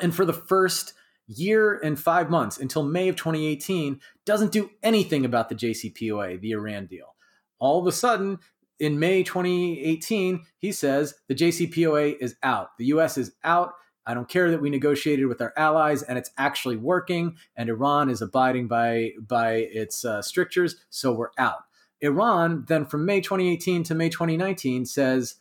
and 0.00 0.14
for 0.14 0.24
the 0.24 0.32
first 0.32 0.94
year 1.26 1.78
and 1.78 1.98
five 1.98 2.30
months 2.30 2.58
until 2.58 2.84
May 2.84 3.08
of 3.08 3.16
2018, 3.16 4.00
doesn't 4.24 4.52
do 4.52 4.70
anything 4.84 5.24
about 5.24 5.48
the 5.48 5.56
JCPOA, 5.56 6.40
the 6.40 6.52
Iran 6.52 6.86
deal. 6.86 7.16
All 7.58 7.80
of 7.80 7.88
a 7.88 7.92
sudden, 7.92 8.38
in 8.78 8.98
May 8.98 9.22
2018, 9.22 10.44
he 10.58 10.72
says 10.72 11.14
the 11.28 11.34
JCPOA 11.34 12.16
is 12.20 12.36
out. 12.42 12.76
The 12.78 12.86
US 12.86 13.18
is 13.18 13.32
out. 13.44 13.74
I 14.06 14.14
don't 14.14 14.28
care 14.28 14.50
that 14.50 14.62
we 14.62 14.70
negotiated 14.70 15.26
with 15.26 15.42
our 15.42 15.52
allies 15.56 16.02
and 16.02 16.16
it's 16.16 16.30
actually 16.38 16.76
working, 16.76 17.36
and 17.56 17.68
Iran 17.68 18.08
is 18.08 18.22
abiding 18.22 18.68
by 18.68 19.12
by 19.20 19.52
its 19.70 20.04
uh, 20.04 20.22
strictures, 20.22 20.76
so 20.88 21.12
we're 21.12 21.30
out. 21.36 21.64
Iran 22.00 22.64
then 22.68 22.86
from 22.86 23.04
May 23.04 23.20
2018 23.20 23.82
to 23.84 23.94
May 23.94 24.08
2019 24.08 24.86
says 24.86 25.34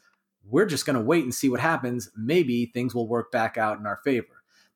we're 0.49 0.65
just 0.65 0.85
going 0.85 0.97
to 0.97 1.03
wait 1.03 1.23
and 1.23 1.33
see 1.33 1.49
what 1.49 1.59
happens. 1.59 2.09
Maybe 2.15 2.65
things 2.65 2.95
will 2.95 3.07
work 3.07 3.31
back 3.31 3.57
out 3.57 3.79
in 3.79 3.85
our 3.85 3.97
favor. 4.03 4.27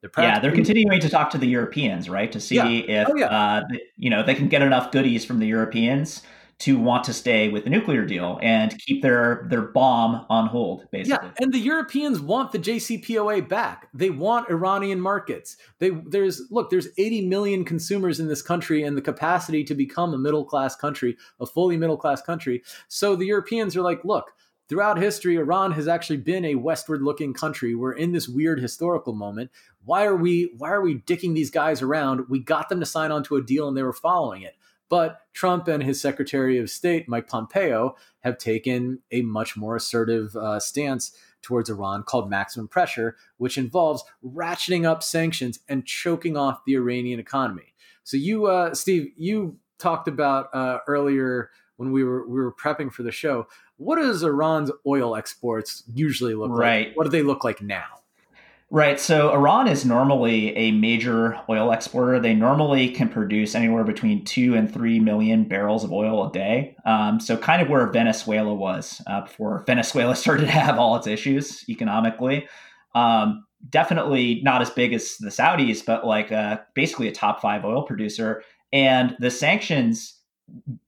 They're 0.01 0.11
yeah, 0.17 0.39
they're 0.39 0.51
continuing 0.51 0.99
to 0.99 1.09
talk 1.09 1.29
to 1.31 1.37
the 1.37 1.47
Europeans, 1.47 2.09
right, 2.09 2.31
to 2.31 2.39
see 2.39 2.55
yeah. 2.55 3.01
if 3.03 3.07
oh, 3.09 3.15
yeah. 3.15 3.25
uh, 3.27 3.63
you 3.97 4.09
know 4.09 4.23
they 4.23 4.35
can 4.35 4.47
get 4.47 4.61
enough 4.61 4.91
goodies 4.91 5.25
from 5.25 5.39
the 5.39 5.47
Europeans 5.47 6.23
to 6.61 6.77
want 6.77 7.03
to 7.03 7.13
stay 7.13 7.49
with 7.49 7.63
the 7.63 7.71
nuclear 7.71 8.05
deal 8.05 8.37
and 8.43 8.77
keep 8.77 9.01
their 9.01 9.47
their 9.49 9.63
bomb 9.63 10.25
on 10.29 10.45
hold 10.45 10.85
basically. 10.91 11.27
Yeah, 11.27 11.31
and 11.39 11.51
the 11.51 11.59
Europeans 11.59 12.19
want 12.19 12.51
the 12.51 12.59
JCPOA 12.59 13.49
back. 13.49 13.89
They 13.95 14.11
want 14.11 14.49
Iranian 14.49 15.01
markets. 15.01 15.57
They 15.79 15.89
there's 15.89 16.43
look, 16.51 16.69
there's 16.69 16.89
80 16.99 17.27
million 17.27 17.65
consumers 17.65 18.19
in 18.19 18.27
this 18.27 18.43
country 18.43 18.83
and 18.83 18.95
the 18.95 19.01
capacity 19.01 19.63
to 19.63 19.73
become 19.73 20.13
a 20.13 20.19
middle 20.19 20.45
class 20.45 20.75
country, 20.75 21.17
a 21.39 21.47
fully 21.47 21.77
middle 21.77 21.97
class 21.97 22.21
country. 22.21 22.61
So 22.87 23.15
the 23.15 23.25
Europeans 23.25 23.75
are 23.75 23.81
like, 23.81 24.05
look, 24.05 24.31
throughout 24.69 24.99
history, 24.99 25.37
Iran 25.37 25.71
has 25.71 25.87
actually 25.87 26.17
been 26.17 26.45
a 26.45 26.55
westward 26.55 27.01
looking 27.01 27.33
country. 27.33 27.73
We're 27.73 27.93
in 27.93 28.11
this 28.11 28.29
weird 28.29 28.59
historical 28.59 29.13
moment. 29.13 29.49
Why 29.83 30.05
are 30.05 30.15
we 30.15 30.53
why 30.59 30.69
are 30.69 30.81
we 30.81 30.99
dicking 30.99 31.33
these 31.33 31.49
guys 31.49 31.81
around? 31.81 32.29
We 32.29 32.39
got 32.39 32.69
them 32.69 32.79
to 32.81 32.85
sign 32.85 33.11
on 33.11 33.23
to 33.23 33.37
a 33.37 33.41
deal 33.41 33.67
and 33.67 33.75
they 33.75 33.81
were 33.81 33.93
following 33.93 34.43
it. 34.43 34.55
But 34.91 35.21
Trump 35.31 35.69
and 35.69 35.81
his 35.81 36.01
Secretary 36.01 36.59
of 36.59 36.69
State, 36.69 37.07
Mike 37.07 37.27
Pompeo, 37.27 37.95
have 38.19 38.37
taken 38.37 38.99
a 39.09 39.21
much 39.21 39.55
more 39.55 39.77
assertive 39.77 40.35
uh, 40.35 40.59
stance 40.59 41.15
towards 41.41 41.69
Iran 41.69 42.03
called 42.03 42.29
maximum 42.29 42.67
pressure, 42.67 43.15
which 43.37 43.57
involves 43.57 44.03
ratcheting 44.23 44.85
up 44.85 45.01
sanctions 45.01 45.59
and 45.69 45.85
choking 45.85 46.35
off 46.35 46.65
the 46.65 46.75
Iranian 46.75 47.19
economy. 47.19 47.73
So 48.03 48.17
you, 48.17 48.47
uh, 48.47 48.75
Steve, 48.75 49.13
you 49.15 49.57
talked 49.79 50.09
about 50.09 50.53
uh, 50.53 50.79
earlier 50.87 51.49
when 51.77 51.93
we 51.93 52.03
were 52.03 52.27
we 52.27 52.39
were 52.39 52.53
prepping 52.53 52.91
for 52.91 53.01
the 53.01 53.11
show 53.11 53.47
what 53.81 53.95
does 53.95 54.21
Iran's 54.21 54.69
oil 54.85 55.15
exports 55.15 55.83
usually 55.91 56.35
look 56.35 56.51
right. 56.51 56.89
like? 56.89 56.97
What 56.97 57.05
do 57.05 57.09
they 57.09 57.23
look 57.23 57.43
like 57.43 57.63
now? 57.63 58.00
Right. 58.73 59.01
So 59.01 59.33
Iran 59.33 59.67
is 59.67 59.83
normally 59.83 60.55
a 60.55 60.71
major 60.71 61.37
oil 61.49 61.73
exporter. 61.73 62.21
They 62.21 62.33
normally 62.33 62.87
can 62.87 63.09
produce 63.09 63.53
anywhere 63.53 63.83
between 63.83 64.23
two 64.23 64.55
and 64.55 64.73
three 64.73 64.97
million 64.97 65.43
barrels 65.43 65.83
of 65.83 65.91
oil 65.91 66.29
a 66.29 66.31
day. 66.31 66.77
Um, 66.85 67.19
so 67.19 67.35
kind 67.35 67.61
of 67.61 67.67
where 67.67 67.85
Venezuela 67.87 68.53
was 68.53 69.01
uh, 69.07 69.21
before 69.23 69.65
Venezuela 69.67 70.15
started 70.15 70.45
to 70.45 70.51
have 70.51 70.79
all 70.79 70.95
its 70.95 71.05
issues 71.05 71.65
economically. 71.67 72.47
Um, 72.95 73.45
definitely 73.69 74.39
not 74.41 74.61
as 74.61 74.69
big 74.69 74.93
as 74.93 75.17
the 75.17 75.31
Saudis, 75.31 75.85
but 75.85 76.07
like 76.07 76.31
uh, 76.31 76.59
basically 76.73 77.09
a 77.09 77.11
top 77.11 77.41
five 77.41 77.65
oil 77.65 77.83
producer. 77.83 78.41
And 78.71 79.17
the 79.19 79.31
sanctions 79.31 80.17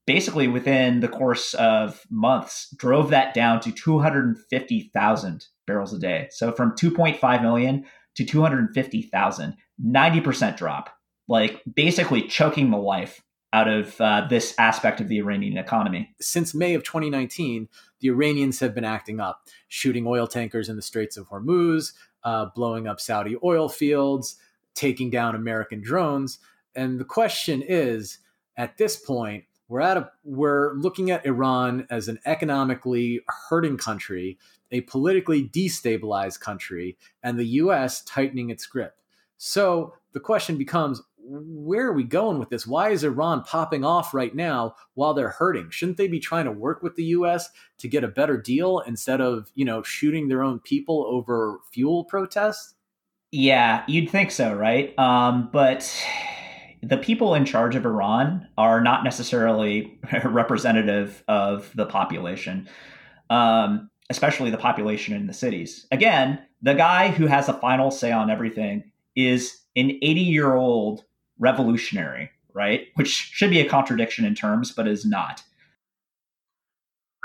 basically 0.06 0.48
within 0.48 1.02
the 1.02 1.10
course 1.10 1.54
of 1.56 2.06
months 2.10 2.74
drove 2.78 3.10
that 3.10 3.34
down 3.34 3.60
to 3.60 3.74
250,000 3.74 5.48
barrels 5.66 5.94
a 5.94 6.00
day. 6.00 6.28
So 6.32 6.52
from 6.52 6.72
2.5 6.72 7.42
million 7.42 7.86
to 8.16 8.26
250,000, 8.26 9.56
90% 9.84 10.58
drop, 10.58 10.90
like 11.28 11.62
basically 11.74 12.24
choking 12.24 12.70
the 12.70 12.78
life 12.78 13.22
out 13.54 13.68
of 13.68 14.02
uh, 14.02 14.26
this 14.30 14.56
aspect 14.58 15.00
of 15.00 15.08
the 15.08 15.20
Iranian 15.20 15.58
economy. 15.58 16.14
Since 16.20 16.56
May 16.56 16.74
of 16.74 16.84
2019, 16.84 17.70
the 18.00 18.08
Iranians 18.10 18.60
have 18.60 18.74
been 18.74 18.84
acting 18.84 19.20
up, 19.20 19.48
shooting 19.68 20.08
oil 20.08 20.26
tankers 20.26 20.70
in 20.70 20.76
the 20.76 20.82
Straits 20.82 21.18
of 21.18 21.30
Hormuz, 21.30 21.94
uh, 22.24 22.48
blowing 22.56 22.88
up 22.88 23.00
Saudi 23.00 23.38
oil 23.44 23.70
fields, 23.70 24.38
taking 24.74 25.12
down 25.12 25.36
American 25.36 25.82
drones. 25.82 26.40
And 26.76 27.00
the 27.00 27.06
question 27.06 27.64
is, 27.66 28.18
at 28.58 28.78
this 28.78 28.96
point, 28.96 29.44
we're 29.68 29.82
at 29.82 29.98
a 29.98 30.12
we're 30.24 30.74
looking 30.76 31.12
at 31.12 31.26
Iran 31.26 31.88
as 31.90 32.08
an 32.08 32.20
economically 32.26 33.22
hurting 33.50 33.78
country, 33.78 34.38
a 34.72 34.82
politically 34.82 35.48
destabilized 35.50 36.40
country, 36.40 36.98
and 37.24 37.40
the 37.40 37.46
US 37.46 38.04
tightening 38.04 38.50
its 38.50 38.66
grip. 38.66 38.96
So 39.38 39.94
the 40.14 40.20
question 40.20 40.58
becomes 40.58 41.02
where 41.26 41.88
are 41.88 41.94
we 41.94 42.04
going 42.04 42.38
with 42.38 42.50
this? 42.50 42.68
Why 42.68 42.90
is 42.90 43.04
Iran 43.04 43.44
popping 43.44 43.86
off 43.86 44.14
right 44.14 44.36
now 44.36 44.76
while 44.94 45.14
they're 45.14 45.30
hurting? 45.30 45.70
Shouldn't 45.70 45.98
they 45.98 46.08
be 46.08 46.20
trying 46.20 46.46
to 46.46 46.52
work 46.52 46.84
with 46.84 46.96
the 46.96 47.06
US 47.06 47.50
to 47.78 47.88
get 47.88 48.04
a 48.04 48.10
better 48.10 48.38
deal 48.38 48.80
instead 48.82 49.22
of, 49.22 49.50
you 49.56 49.64
know, 49.64 49.84
shooting 49.84 50.28
their 50.28 50.44
own 50.44 50.60
people 50.60 51.06
over 51.08 51.60
fuel 51.72 52.04
protests? 52.04 52.76
Yeah, 53.32 53.84
you'd 53.88 54.10
think 54.10 54.32
so, 54.32 54.54
right? 54.54 54.98
Um, 55.00 55.50
but 55.52 55.92
the 56.84 56.98
people 56.98 57.34
in 57.34 57.46
charge 57.46 57.76
of 57.76 57.86
Iran 57.86 58.48
are 58.58 58.82
not 58.82 59.04
necessarily 59.04 59.98
representative 60.26 61.24
of 61.28 61.72
the 61.76 61.86
population, 61.86 62.68
um, 63.30 63.90
especially 64.10 64.50
the 64.50 64.58
population 64.58 65.16
in 65.16 65.28
the 65.28 65.34
cities. 65.34 65.88
Again, 65.92 66.40
the 66.62 66.74
guy 66.74 67.10
who 67.10 67.26
has 67.26 67.48
the 67.48 67.54
final 67.54 67.90
say 67.90 68.12
on 68.12 68.30
everything 68.30 68.92
is 69.16 69.62
an 69.76 69.92
80 70.02 70.22
year 70.22 70.56
old 70.56 71.06
revolutionary, 71.40 72.30
right? 72.54 72.88
Which 72.96 73.10
should 73.10 73.50
be 73.50 73.62
a 73.62 73.70
contradiction 73.70 74.26
in 74.26 74.36
terms, 74.36 74.72
but 74.72 74.88
is 74.88 75.06
not. 75.06 75.42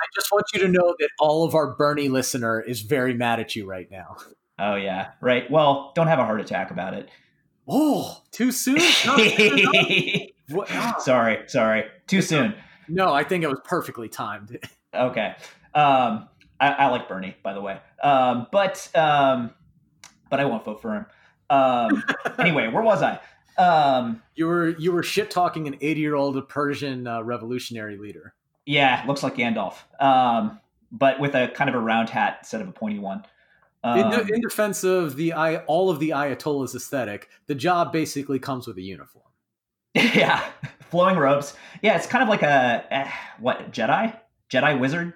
I 0.01 0.07
just 0.14 0.31
want 0.31 0.47
you 0.55 0.61
to 0.61 0.68
know 0.68 0.94
that 1.01 1.11
all 1.18 1.44
of 1.44 1.57
our 1.57 1.75
Bernie 1.75 2.09
listener 2.09 2.61
is 2.61 2.83
very 2.83 3.14
mad 3.14 3.40
at 3.40 3.57
you 3.57 3.66
right 3.66 3.90
now. 3.90 4.16
Oh, 4.61 4.77
yeah. 4.77 5.09
Right. 5.21 5.51
Well, 5.51 5.92
don't 5.97 6.07
have 6.07 6.21
a 6.21 6.25
heart 6.25 6.40
attack 6.40 6.71
about 6.71 6.94
it. 6.94 7.09
Oh, 7.68 8.22
too 8.33 8.50
soon? 8.50 8.78
Ah. 10.70 10.96
Sorry, 10.98 11.40
sorry. 11.46 11.85
Too 12.07 12.22
soon. 12.22 12.54
No, 12.88 13.12
I 13.12 13.22
think 13.22 13.44
it 13.44 13.48
was 13.48 13.61
perfectly 13.64 14.09
timed. 14.09 14.59
okay. 14.94 15.35
Um, 15.74 16.28
I, 16.59 16.70
I, 16.70 16.87
like 16.87 17.07
Bernie, 17.07 17.37
by 17.42 17.52
the 17.52 17.61
way. 17.61 17.78
Um, 18.02 18.46
but 18.50 18.88
um, 18.94 19.50
but 20.31 20.40
I 20.40 20.46
won't 20.46 20.64
vote 20.64 20.81
for 20.81 20.94
him. 20.94 21.07
Um, 21.50 22.02
anyway, 22.38 22.68
where 22.68 22.83
was 22.83 23.02
I? 23.02 23.20
Um, 23.59 24.22
you 24.37 24.46
were 24.46 24.70
you 24.78 24.90
were 24.90 25.02
shit 25.02 25.31
talking 25.31 25.68
an 25.68 25.76
eighty 25.83 26.00
year 26.00 26.14
old 26.14 26.48
Persian 26.48 27.07
uh, 27.07 27.22
revolutionary 27.22 27.98
leader. 27.98 28.35
Yeah, 28.64 29.04
looks 29.07 29.22
like 29.22 29.37
Gandalf, 29.37 29.74
um, 30.00 30.61
but 30.90 31.20
with 31.20 31.35
a 31.35 31.48
kind 31.48 31.68
of 31.68 31.76
a 31.76 31.81
round 31.81 32.09
hat 32.09 32.38
instead 32.40 32.62
of 32.62 32.68
a 32.68 32.72
pointy 32.72 32.98
one. 32.98 33.24
Um, 33.96 34.12
in, 34.12 34.35
in, 34.35 34.40
defense 34.40 34.85
of 34.85 35.16
the 35.16 35.33
all 35.33 35.90
of 35.90 36.01
the 36.01 36.11
Ayatollah's 36.11 36.74
aesthetic, 36.74 37.29
the 37.46 37.55
job 37.55 37.92
basically 37.92 38.38
comes 38.38 38.66
with 38.66 38.77
a 38.79 38.83
uniform. 38.83 39.24
Yeah, 39.94 40.44
flowing 40.90 41.16
robes. 41.16 41.55
Yeah, 41.83 41.96
it's 41.96 42.07
kind 42.07 42.22
of 42.22 42.29
like 42.29 42.42
a 42.42 42.85
eh, 42.90 43.11
what 43.40 43.72
Jedi, 43.72 44.16
Jedi 44.51 44.79
wizard. 44.79 45.14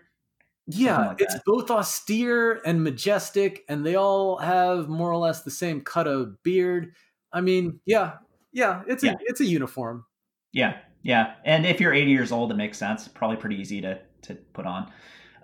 Yeah, 0.67 1.09
like 1.09 1.21
it's 1.21 1.35
that. 1.35 1.43
both 1.45 1.71
austere 1.71 2.61
and 2.65 2.83
majestic, 2.83 3.65
and 3.69 3.85
they 3.85 3.97
all 3.97 4.37
have 4.39 4.89
more 4.89 5.11
or 5.11 5.17
less 5.17 5.43
the 5.43 5.51
same 5.51 5.81
cut 5.81 6.07
of 6.07 6.43
beard. 6.43 6.95
I 7.33 7.41
mean, 7.41 7.81
yeah, 7.85 8.15
yeah, 8.53 8.83
it's 8.87 9.03
yeah. 9.03 9.13
a 9.13 9.17
it's 9.21 9.41
a 9.41 9.45
uniform. 9.45 10.05
Yeah, 10.53 10.79
yeah, 11.03 11.35
and 11.45 11.67
if 11.67 11.81
you're 11.81 11.93
80 11.93 12.11
years 12.11 12.33
old, 12.33 12.53
it 12.53 12.57
makes 12.57 12.79
sense. 12.79 13.09
Probably 13.09 13.37
pretty 13.37 13.57
easy 13.57 13.81
to 13.81 14.01
to 14.23 14.35
put 14.53 14.67
on. 14.67 14.91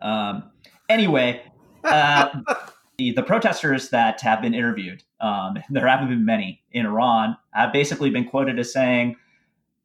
Um, 0.01 0.51
anyway, 0.89 1.43
uh, 1.85 2.29
the, 2.99 3.13
the 3.13 3.23
protesters 3.23 3.89
that 3.91 4.21
have 4.21 4.43
been 4.43 4.55
interviewed, 4.55 5.03
um, 5.21 5.57
there 5.71 5.87
haven't 5.87 6.09
been 6.09 6.25
many 6.25 6.63
in 6.73 6.85
Iran, 6.85 7.37
have 7.53 7.73
basically 7.73 8.11
been 8.11 8.29
quoted 8.29 8.59
as 8.59 8.73
saying, 8.73 9.17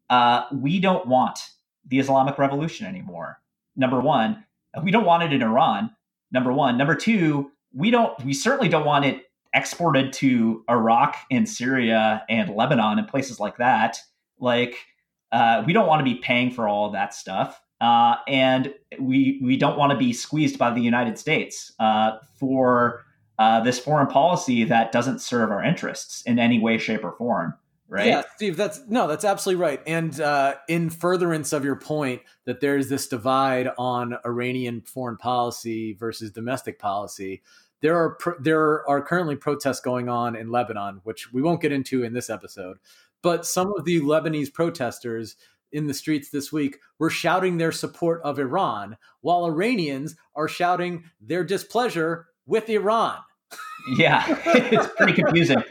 uh, 0.10 0.43
"We 0.52 0.80
don't 0.80 1.08
want 1.08 1.39
the 1.88 1.99
Islamic 1.99 2.38
Revolution 2.38 2.86
anymore." 2.86 3.39
Number 3.76 4.02
one, 4.02 4.43
we 4.84 4.91
don't 4.91 5.06
want 5.06 5.23
it 5.23 5.32
in 5.32 5.41
Iran. 5.41 5.91
Number 6.32 6.52
one. 6.52 6.78
Number 6.78 6.95
two, 6.95 7.52
we 7.73 7.91
don't. 7.91 8.19
We 8.26 8.34
certainly 8.34 8.67
don't 8.67 8.86
want 8.86 9.06
it 9.06 9.23
exported 9.54 10.12
to 10.12 10.63
Iraq 10.67 11.15
and 11.30 11.47
Syria 11.47 12.23
and 12.28 12.56
Lebanon 12.56 12.97
and 12.97 13.08
places 13.08 13.39
like 13.39 13.58
that. 13.58 13.99
Like, 14.39 14.76
uh, 15.32 15.63
we 15.65 15.73
don't 15.73 15.88
want 15.88 15.99
to 15.99 16.04
be 16.04 16.15
paying 16.15 16.49
for 16.52 16.67
all 16.67 16.89
that 16.91 17.13
stuff. 17.13 17.62
Uh, 17.81 18.15
and 18.27 18.73
we 18.99 19.39
we 19.43 19.57
don't 19.57 19.77
want 19.77 19.91
to 19.91 19.97
be 19.97 20.13
squeezed 20.13 20.57
by 20.57 20.71
the 20.71 20.81
United 20.81 21.17
States 21.17 21.73
uh, 21.79 22.17
for 22.39 23.03
uh, 23.39 23.59
this 23.62 23.79
foreign 23.79 24.07
policy 24.07 24.63
that 24.63 24.91
doesn't 24.91 25.19
serve 25.19 25.51
our 25.51 25.63
interests 25.63 26.21
in 26.23 26.39
any 26.39 26.59
way, 26.59 26.77
shape, 26.77 27.03
or 27.03 27.13
form. 27.13 27.55
Right? 27.89 28.07
Yeah, 28.07 28.23
Steve. 28.36 28.57
That's 28.57 28.81
no, 28.88 29.07
that's 29.07 29.25
absolutely 29.25 29.62
right. 29.62 29.81
And 29.86 30.19
uh, 30.19 30.55
in 30.67 30.89
furtherance 30.89 31.53
of 31.53 31.63
your 31.63 31.75
point 31.75 32.21
that 32.45 32.59
there's 32.59 32.89
this 32.89 33.07
divide 33.07 33.69
on 33.77 34.17
Iranian 34.25 34.81
foreign 34.81 35.17
policy 35.17 35.93
versus 35.93 36.31
domestic 36.31 36.79
policy, 36.79 37.43
there 37.81 37.97
are 37.97 38.17
there 38.39 38.88
are 38.89 39.01
currently 39.01 39.36
protests 39.36 39.81
going 39.81 40.09
on 40.09 40.36
in 40.36 40.49
Lebanon, 40.49 41.01
which 41.03 41.33
we 41.33 41.41
won't 41.41 41.62
get 41.62 41.71
into 41.71 42.03
in 42.03 42.13
this 42.13 42.29
episode. 42.29 42.77
But 43.21 43.45
some 43.45 43.73
of 43.77 43.86
the 43.86 44.01
Lebanese 44.01 44.51
protesters 44.51 45.36
in 45.73 45.88
the 45.88 45.93
streets 45.93 46.29
this 46.29 46.51
week 46.51 46.77
were 46.99 47.09
shouting 47.09 47.57
their 47.57 47.71
support 47.71 48.21
of 48.23 48.39
Iran, 48.39 48.97
while 49.21 49.45
Iranians 49.45 50.15
are 50.36 50.47
shouting 50.47 51.03
their 51.19 51.43
displeasure 51.43 52.27
with 52.45 52.69
Iran. 52.69 53.17
Yeah, 53.97 54.23
it's 54.45 54.88
pretty 54.95 55.13
confusing. 55.13 55.63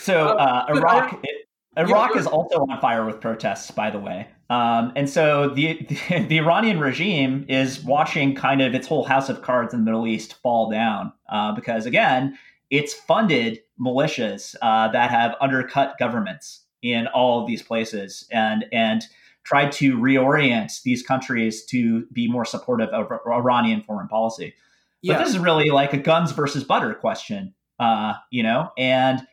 So 0.00 0.28
uh, 0.28 0.66
Iraq, 0.68 1.20
it, 1.22 1.46
Iraq 1.76 2.16
is 2.16 2.26
also 2.26 2.56
on 2.56 2.80
fire 2.80 3.04
with 3.04 3.20
protests, 3.20 3.70
by 3.70 3.90
the 3.90 3.98
way. 3.98 4.26
Um, 4.48 4.92
and 4.96 5.08
so 5.08 5.50
the, 5.50 5.86
the, 5.88 6.24
the 6.28 6.38
Iranian 6.38 6.80
regime 6.80 7.44
is 7.48 7.82
watching 7.84 8.34
kind 8.34 8.60
of 8.60 8.74
its 8.74 8.86
whole 8.86 9.04
house 9.04 9.28
of 9.28 9.42
cards 9.42 9.72
in 9.72 9.80
the 9.80 9.84
Middle 9.84 10.06
East 10.06 10.34
fall 10.42 10.70
down 10.70 11.12
uh, 11.28 11.52
because 11.52 11.86
again, 11.86 12.36
it's 12.70 12.94
funded 12.94 13.60
militias 13.80 14.54
uh, 14.62 14.88
that 14.88 15.10
have 15.10 15.34
undercut 15.40 15.96
governments 15.98 16.64
in 16.82 17.06
all 17.08 17.40
of 17.40 17.46
these 17.46 17.62
places 17.62 18.26
and 18.30 18.64
and 18.72 19.06
tried 19.42 19.72
to 19.72 19.96
reorient 19.96 20.82
these 20.82 21.02
countries 21.02 21.64
to 21.64 22.06
be 22.12 22.28
more 22.28 22.44
supportive 22.44 22.90
of 22.90 23.10
Iranian 23.26 23.82
foreign 23.82 24.08
policy. 24.08 24.54
But 25.02 25.12
yeah. 25.12 25.18
this 25.18 25.30
is 25.30 25.38
really 25.38 25.70
like 25.70 25.92
a 25.92 25.98
guns 25.98 26.32
versus 26.32 26.62
butter 26.62 26.94
question, 26.94 27.54
uh, 27.78 28.14
you 28.30 28.42
know. 28.42 28.70
And 28.76 29.26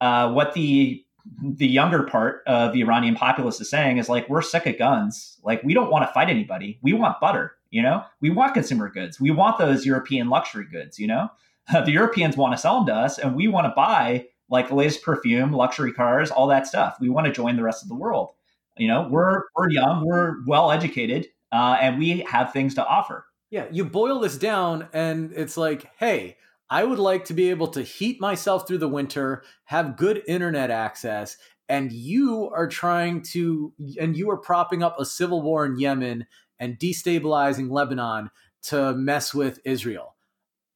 uh, 0.00 0.30
what 0.32 0.52
the 0.52 1.02
the 1.42 1.66
younger 1.66 2.02
part 2.02 2.42
of 2.46 2.74
the 2.74 2.82
Iranian 2.82 3.14
populace 3.14 3.58
is 3.58 3.70
saying 3.70 3.96
is 3.96 4.10
like, 4.10 4.28
we're 4.28 4.42
sick 4.42 4.66
of 4.66 4.76
guns. 4.76 5.38
Like, 5.42 5.62
we 5.62 5.72
don't 5.72 5.90
want 5.90 6.06
to 6.06 6.12
fight 6.12 6.28
anybody. 6.28 6.78
We 6.82 6.92
want 6.92 7.18
butter. 7.18 7.56
You 7.70 7.82
know, 7.82 8.04
we 8.20 8.30
want 8.30 8.54
consumer 8.54 8.88
goods. 8.88 9.18
We 9.18 9.32
want 9.32 9.58
those 9.58 9.84
European 9.84 10.28
luxury 10.28 10.66
goods. 10.70 10.98
You 10.98 11.08
know, 11.08 11.30
the 11.72 11.90
Europeans 11.90 12.36
want 12.36 12.52
to 12.52 12.58
sell 12.58 12.76
them 12.76 12.86
to 12.86 12.94
us, 12.94 13.18
and 13.18 13.34
we 13.34 13.48
want 13.48 13.64
to 13.64 13.72
buy 13.74 14.26
like 14.48 14.68
the 14.68 14.74
latest 14.74 15.02
perfume, 15.02 15.52
luxury 15.52 15.92
cars, 15.92 16.30
all 16.30 16.46
that 16.48 16.66
stuff. 16.66 16.96
We 17.00 17.08
want 17.08 17.26
to 17.26 17.32
join 17.32 17.56
the 17.56 17.62
rest 17.62 17.82
of 17.82 17.88
the 17.88 17.94
world. 17.94 18.30
You 18.76 18.88
know, 18.88 19.08
we're 19.10 19.42
we're 19.56 19.70
young, 19.70 20.04
we're 20.04 20.44
well 20.46 20.70
educated, 20.70 21.28
uh, 21.52 21.76
and 21.80 21.98
we 21.98 22.20
have 22.30 22.52
things 22.52 22.74
to 22.74 22.84
offer. 22.84 23.26
Yeah, 23.50 23.66
you 23.70 23.84
boil 23.84 24.20
this 24.20 24.36
down, 24.36 24.88
and 24.92 25.32
it's 25.32 25.56
like, 25.56 25.90
hey, 25.98 26.36
I 26.68 26.84
would 26.84 26.98
like 26.98 27.26
to 27.26 27.34
be 27.34 27.50
able 27.50 27.68
to 27.68 27.82
heat 27.82 28.20
myself 28.20 28.66
through 28.66 28.78
the 28.78 28.88
winter, 28.88 29.44
have 29.64 29.96
good 29.96 30.22
internet 30.26 30.70
access, 30.70 31.36
and 31.68 31.92
you 31.92 32.50
are 32.50 32.66
trying 32.66 33.22
to, 33.22 33.72
and 34.00 34.16
you 34.16 34.30
are 34.30 34.36
propping 34.36 34.82
up 34.82 34.98
a 34.98 35.04
civil 35.04 35.40
war 35.40 35.64
in 35.64 35.78
Yemen 35.78 36.26
and 36.58 36.78
destabilizing 36.78 37.70
Lebanon 37.70 38.30
to 38.62 38.94
mess 38.94 39.32
with 39.32 39.60
Israel 39.64 40.13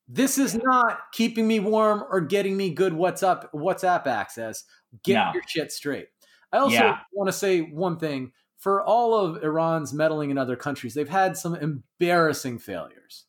this 0.09 0.39
is 0.39 0.55
not 0.55 1.01
keeping 1.13 1.47
me 1.47 1.61
warm 1.61 2.03
or 2.11 2.21
getting 2.21 2.57
me 2.57 2.71
good 2.71 2.95
WhatsApp 2.95 3.53
WhatsApp 3.55 4.07
access. 4.07 4.65
Get 5.05 5.15
no. 5.15 5.31
your 5.35 5.43
shit 5.47 5.71
straight. 5.71 6.09
I 6.53 6.59
also 6.59 6.77
yeah. 6.77 6.99
want 7.13 7.29
to 7.29 7.33
say 7.33 7.61
one 7.61 7.99
thing 7.99 8.33
for 8.57 8.83
all 8.83 9.15
of 9.15 9.43
Iran's 9.45 9.93
meddling 9.93 10.31
in 10.31 10.39
other 10.39 10.57
countries, 10.57 10.95
they've 10.95 11.09
had 11.09 11.37
some 11.37 11.55
embarrassing 11.55 12.59
failures. 12.59 13.27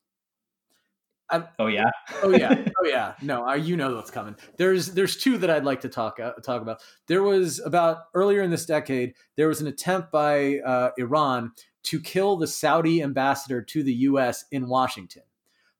I, 1.31 1.43
oh 1.59 1.67
yeah, 1.67 1.91
oh 2.23 2.31
yeah, 2.31 2.65
oh 2.81 2.87
yeah. 2.87 3.13
No, 3.21 3.45
I, 3.45 3.55
you 3.55 3.77
know 3.77 3.95
what's 3.95 4.09
coming. 4.09 4.35
There's 4.57 4.87
there's 4.87 5.15
two 5.15 5.37
that 5.39 5.49
I'd 5.49 5.65
like 5.65 5.81
to 5.81 5.89
talk 5.89 6.19
uh, 6.19 6.31
talk 6.43 6.61
about. 6.61 6.81
There 7.07 7.21
was 7.21 7.59
about 7.59 8.05
earlier 8.15 8.41
in 8.41 8.49
this 8.49 8.65
decade, 8.65 9.13
there 9.35 9.47
was 9.47 9.61
an 9.61 9.67
attempt 9.67 10.11
by 10.11 10.59
uh, 10.59 10.89
Iran 10.97 11.51
to 11.83 11.99
kill 11.99 12.37
the 12.37 12.47
Saudi 12.47 13.03
ambassador 13.03 13.61
to 13.61 13.83
the 13.83 13.93
U.S. 13.93 14.45
in 14.51 14.67
Washington. 14.67 15.23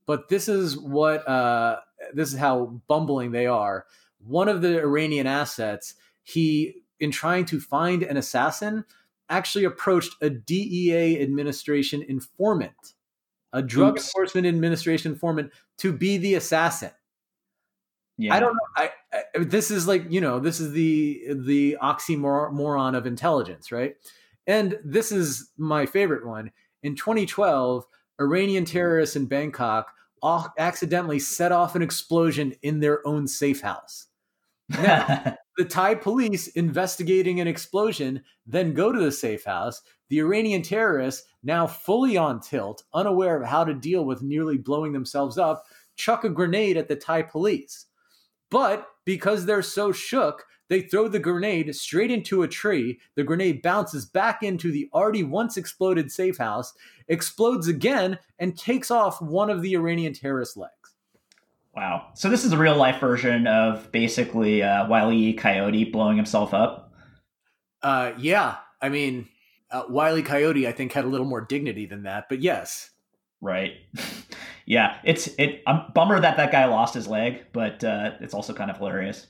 But 0.09 0.27
this 0.27 0.49
is 0.49 0.75
what 0.75 1.27
uh, 1.27 1.81
this 2.15 2.33
is 2.33 2.39
how 2.39 2.81
bumbling 2.87 3.29
they 3.29 3.45
are. 3.45 3.85
One 4.17 4.49
of 4.49 4.63
the 4.63 4.79
Iranian 4.79 5.27
assets, 5.27 5.93
he 6.23 6.81
in 6.99 7.11
trying 7.11 7.45
to 7.45 7.59
find 7.59 8.01
an 8.01 8.17
assassin, 8.17 8.85
actually 9.29 9.65
approached 9.65 10.15
a 10.19 10.31
DEA 10.31 11.21
administration 11.21 12.01
informant, 12.01 12.95
a 13.53 13.61
drug 13.61 13.97
Oops. 13.97 14.07
enforcement 14.07 14.47
administration 14.47 15.11
informant, 15.11 15.51
to 15.77 15.93
be 15.93 16.17
the 16.17 16.33
assassin. 16.33 16.89
Yeah. 18.17 18.33
I 18.33 18.39
don't 18.39 18.53
know. 18.53 18.67
I, 18.77 18.89
I, 19.13 19.43
this 19.43 19.69
is 19.69 19.87
like 19.87 20.11
you 20.11 20.21
know 20.21 20.39
this 20.39 20.59
is 20.59 20.71
the 20.71 21.23
the 21.35 21.77
oxymoron 21.83 22.97
of 22.97 23.05
intelligence, 23.05 23.71
right? 23.71 23.95
And 24.47 24.79
this 24.83 25.11
is 25.11 25.51
my 25.55 25.85
favorite 25.85 26.25
one. 26.25 26.49
In 26.81 26.95
2012, 26.95 27.85
Iranian 28.19 28.65
terrorists 28.65 29.15
in 29.15 29.27
Bangkok 29.27 29.93
accidentally 30.57 31.19
set 31.19 31.51
off 31.51 31.75
an 31.75 31.81
explosion 31.81 32.53
in 32.61 32.79
their 32.79 33.05
own 33.07 33.27
safe 33.27 33.61
house. 33.61 34.07
Now, 34.69 35.35
the 35.57 35.65
Thai 35.65 35.95
police 35.95 36.47
investigating 36.47 37.39
an 37.39 37.47
explosion 37.47 38.23
then 38.45 38.73
go 38.73 38.91
to 38.91 38.99
the 38.99 39.11
safe 39.11 39.43
house. 39.45 39.81
The 40.09 40.19
Iranian 40.19 40.61
terrorists, 40.61 41.27
now 41.43 41.67
fully 41.67 42.17
on 42.17 42.39
tilt, 42.39 42.83
unaware 42.93 43.41
of 43.41 43.47
how 43.47 43.63
to 43.63 43.73
deal 43.73 44.05
with 44.05 44.23
nearly 44.23 44.57
blowing 44.57 44.91
themselves 44.91 45.37
up, 45.37 45.65
chuck 45.95 46.23
a 46.23 46.29
grenade 46.29 46.77
at 46.77 46.87
the 46.87 46.95
Thai 46.95 47.23
police. 47.23 47.85
But 48.49 48.87
because 49.05 49.45
they're 49.45 49.61
so 49.61 49.91
shook, 49.91 50.45
they 50.69 50.81
throw 50.81 51.07
the 51.07 51.19
grenade 51.19 51.75
straight 51.75 52.11
into 52.11 52.43
a 52.43 52.47
tree. 52.47 52.99
The 53.15 53.23
grenade 53.23 53.61
bounces 53.61 54.05
back 54.05 54.43
into 54.43 54.71
the 54.71 54.89
already 54.93 55.23
once 55.23 55.57
exploded 55.57 56.11
safe 56.11 56.37
house, 56.37 56.73
explodes 57.07 57.67
again, 57.67 58.19
and 58.37 58.57
takes 58.57 58.91
off 58.91 59.21
one 59.21 59.49
of 59.49 59.61
the 59.61 59.73
Iranian 59.73 60.13
terrorist 60.13 60.55
legs. 60.55 60.73
Wow. 61.75 62.07
So 62.13 62.29
this 62.29 62.45
is 62.45 62.51
a 62.51 62.57
real 62.57 62.75
life 62.75 62.99
version 62.99 63.47
of 63.47 63.91
basically 63.91 64.63
uh, 64.63 64.87
Wile 64.87 65.11
E. 65.11 65.33
Coyote 65.33 65.85
blowing 65.85 66.17
himself 66.17 66.53
up. 66.53 66.93
Uh, 67.81 68.11
yeah. 68.17 68.57
I 68.81 68.89
mean, 68.89 69.27
uh, 69.71 69.83
Wiley 69.89 70.23
Coyote, 70.23 70.67
I 70.67 70.71
think, 70.71 70.93
had 70.93 71.05
a 71.05 71.07
little 71.07 71.25
more 71.27 71.41
dignity 71.41 71.85
than 71.85 72.03
that, 72.03 72.27
but 72.29 72.41
yes. 72.41 72.91
Right. 73.41 73.73
yeah. 74.65 74.97
It's 75.03 75.27
it. 75.37 75.63
I'm 75.65 75.91
bummer 75.93 76.19
that 76.19 76.37
that 76.37 76.51
guy 76.51 76.65
lost 76.65 76.93
his 76.93 77.07
leg, 77.07 77.45
but 77.53 77.83
uh, 77.83 78.11
it's 78.19 78.33
also 78.33 78.53
kind 78.53 78.69
of 78.69 78.77
hilarious. 78.77 79.27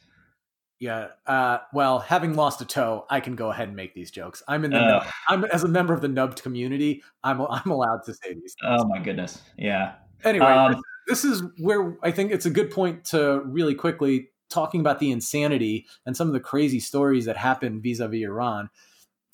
Yeah. 0.80 1.10
Uh, 1.28 1.60
well, 1.74 2.00
having 2.00 2.36
lost 2.36 2.62
a 2.62 2.66
toe, 2.66 3.06
I 3.10 3.20
can 3.20 3.36
go 3.36 3.52
ahead 3.52 3.68
and 3.68 3.76
make 3.76 3.94
these 3.94 4.12
jokes. 4.12 4.42
I'm 4.48 4.64
in 4.64 4.72
the. 4.72 4.80
Uh, 4.80 5.06
I'm 5.28 5.44
as 5.46 5.64
a 5.64 5.68
member 5.68 5.94
of 5.94 6.02
the 6.02 6.08
nubbed 6.08 6.42
community. 6.42 7.04
I'm 7.24 7.42
I'm 7.42 7.70
allowed 7.70 8.04
to 8.06 8.14
say 8.14 8.34
these. 8.34 8.56
Things. 8.62 8.82
Oh 8.82 8.86
my 8.88 9.00
goodness. 9.00 9.42
Yeah. 9.58 9.96
Anyway, 10.24 10.46
um, 10.46 10.82
this 11.08 11.26
is 11.26 11.44
where 11.58 11.98
I 12.02 12.12
think 12.12 12.32
it's 12.32 12.46
a 12.46 12.50
good 12.50 12.72
point 12.72 13.06
to 13.06 13.42
really 13.46 13.76
quickly 13.76 14.30
talking 14.50 14.80
about 14.80 15.00
the 15.00 15.12
insanity 15.12 15.86
and 16.06 16.16
some 16.16 16.28
of 16.28 16.34
the 16.34 16.40
crazy 16.40 16.80
stories 16.80 17.26
that 17.26 17.38
happen 17.38 17.82
vis-a-vis 17.82 18.24
Iran. 18.24 18.70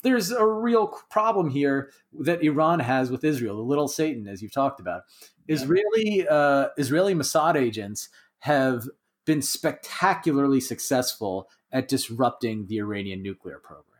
There's 0.02 0.30
a 0.30 0.44
real 0.44 0.88
problem 1.10 1.50
here 1.50 1.90
that 2.20 2.42
Iran 2.42 2.80
has 2.80 3.10
with 3.10 3.24
Israel, 3.24 3.56
the 3.56 3.62
little 3.62 3.88
Satan, 3.88 4.28
as 4.28 4.42
you've 4.42 4.52
talked 4.52 4.80
about. 4.80 5.02
Israeli 5.48 6.26
uh, 6.28 6.68
Israeli 6.76 7.14
Mossad 7.14 7.54
agents 7.56 8.08
have 8.40 8.88
been 9.26 9.42
spectacularly 9.42 10.60
successful 10.60 11.50
at 11.72 11.88
disrupting 11.88 12.66
the 12.66 12.78
Iranian 12.78 13.22
nuclear 13.22 13.58
program. 13.58 13.96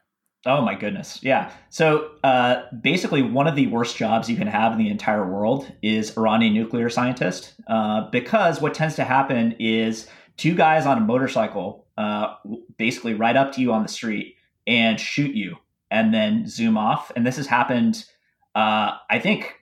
Oh 0.46 0.62
my 0.62 0.76
goodness. 0.76 1.18
Yeah. 1.22 1.50
So 1.70 2.12
uh, 2.22 2.62
basically, 2.80 3.20
one 3.20 3.48
of 3.48 3.56
the 3.56 3.66
worst 3.66 3.96
jobs 3.96 4.30
you 4.30 4.36
can 4.36 4.46
have 4.46 4.72
in 4.72 4.78
the 4.78 4.88
entire 4.88 5.28
world 5.28 5.70
is 5.82 6.16
Iranian 6.16 6.54
nuclear 6.54 6.88
scientist, 6.88 7.54
uh, 7.66 8.08
because 8.10 8.60
what 8.60 8.72
tends 8.72 8.94
to 8.94 9.04
happen 9.04 9.56
is 9.58 10.06
two 10.36 10.54
guys 10.54 10.86
on 10.86 10.98
a 10.98 11.00
motorcycle 11.00 11.86
uh, 11.98 12.34
basically 12.76 13.14
ride 13.14 13.36
up 13.36 13.52
to 13.52 13.60
you 13.60 13.72
on 13.72 13.82
the 13.82 13.88
street 13.88 14.36
and 14.66 15.00
shoot 15.00 15.34
you 15.34 15.56
and 15.90 16.14
then 16.14 16.46
zoom 16.46 16.78
off. 16.78 17.10
And 17.16 17.26
this 17.26 17.36
has 17.36 17.46
happened, 17.48 18.04
uh, 18.54 18.92
I 19.10 19.18
think, 19.18 19.56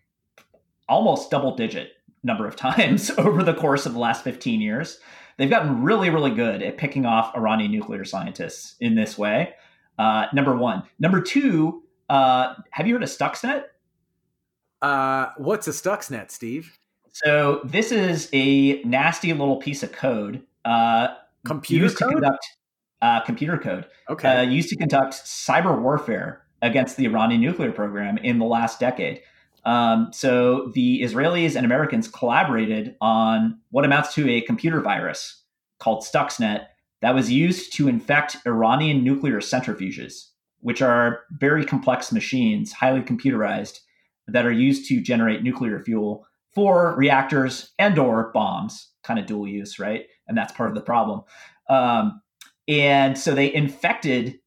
almost 0.88 1.30
double 1.30 1.56
digit 1.56 1.92
number 2.22 2.46
of 2.46 2.56
times 2.76 3.10
over 3.16 3.42
the 3.42 3.54
course 3.54 3.86
of 3.86 3.94
the 3.94 3.98
last 3.98 4.22
15 4.22 4.60
years. 4.60 4.98
They've 5.36 5.50
gotten 5.50 5.82
really, 5.82 6.10
really 6.10 6.34
good 6.34 6.62
at 6.62 6.76
picking 6.76 7.06
off 7.06 7.34
Iranian 7.36 7.72
nuclear 7.72 8.04
scientists 8.04 8.76
in 8.80 8.94
this 8.94 9.18
way. 9.18 9.54
Uh, 9.98 10.26
number 10.32 10.56
one. 10.56 10.82
Number 10.98 11.20
two, 11.20 11.82
uh, 12.08 12.54
have 12.70 12.86
you 12.86 12.94
heard 12.94 13.02
of 13.02 13.08
Stuxnet? 13.08 13.64
Uh, 14.82 15.28
what's 15.36 15.66
a 15.66 15.70
Stuxnet, 15.70 16.30
Steve? 16.30 16.78
So 17.12 17.60
this 17.64 17.92
is 17.92 18.28
a 18.32 18.82
nasty 18.82 19.32
little 19.32 19.56
piece 19.56 19.82
of 19.82 19.92
code 19.92 20.42
uh, 20.64 21.08
computer 21.46 21.84
used 21.84 21.98
code? 21.98 22.10
to 22.10 22.14
conduct 22.14 22.46
uh, 23.02 23.20
computer 23.20 23.58
code. 23.58 23.86
Okay. 24.10 24.28
Uh, 24.28 24.42
used 24.42 24.68
to 24.70 24.76
conduct 24.76 25.14
cyber 25.14 25.80
warfare 25.80 26.42
against 26.62 26.96
the 26.96 27.04
Iranian 27.04 27.40
nuclear 27.40 27.70
program 27.70 28.18
in 28.18 28.38
the 28.38 28.44
last 28.44 28.80
decade. 28.80 29.20
Um, 29.64 30.10
so 30.12 30.70
the 30.74 31.00
Israelis 31.02 31.56
and 31.56 31.64
Americans 31.64 32.08
collaborated 32.08 32.96
on 33.00 33.58
what 33.70 33.84
amounts 33.84 34.14
to 34.14 34.28
a 34.28 34.42
computer 34.42 34.80
virus 34.80 35.42
called 35.78 36.04
Stuxnet 36.04 36.66
that 37.00 37.14
was 37.14 37.30
used 37.30 37.72
to 37.74 37.88
infect 37.88 38.36
Iranian 38.46 39.04
nuclear 39.04 39.38
centrifuges, 39.38 40.28
which 40.60 40.82
are 40.82 41.20
very 41.32 41.64
complex 41.64 42.12
machines, 42.12 42.72
highly 42.72 43.02
computerized, 43.02 43.80
that 44.26 44.46
are 44.46 44.52
used 44.52 44.88
to 44.88 45.00
generate 45.00 45.42
nuclear 45.42 45.80
fuel 45.80 46.26
for 46.54 46.94
reactors 46.96 47.72
and 47.78 47.98
or 47.98 48.30
bombs, 48.32 48.90
kind 49.02 49.18
of 49.18 49.26
dual 49.26 49.46
use, 49.46 49.78
right? 49.78 50.06
And 50.28 50.38
that's 50.38 50.52
part 50.52 50.70
of 50.70 50.74
the 50.74 50.80
problem. 50.80 51.22
Um, 51.68 52.22
and 52.68 53.18
so 53.18 53.34
they 53.34 53.52
infected 53.52 54.38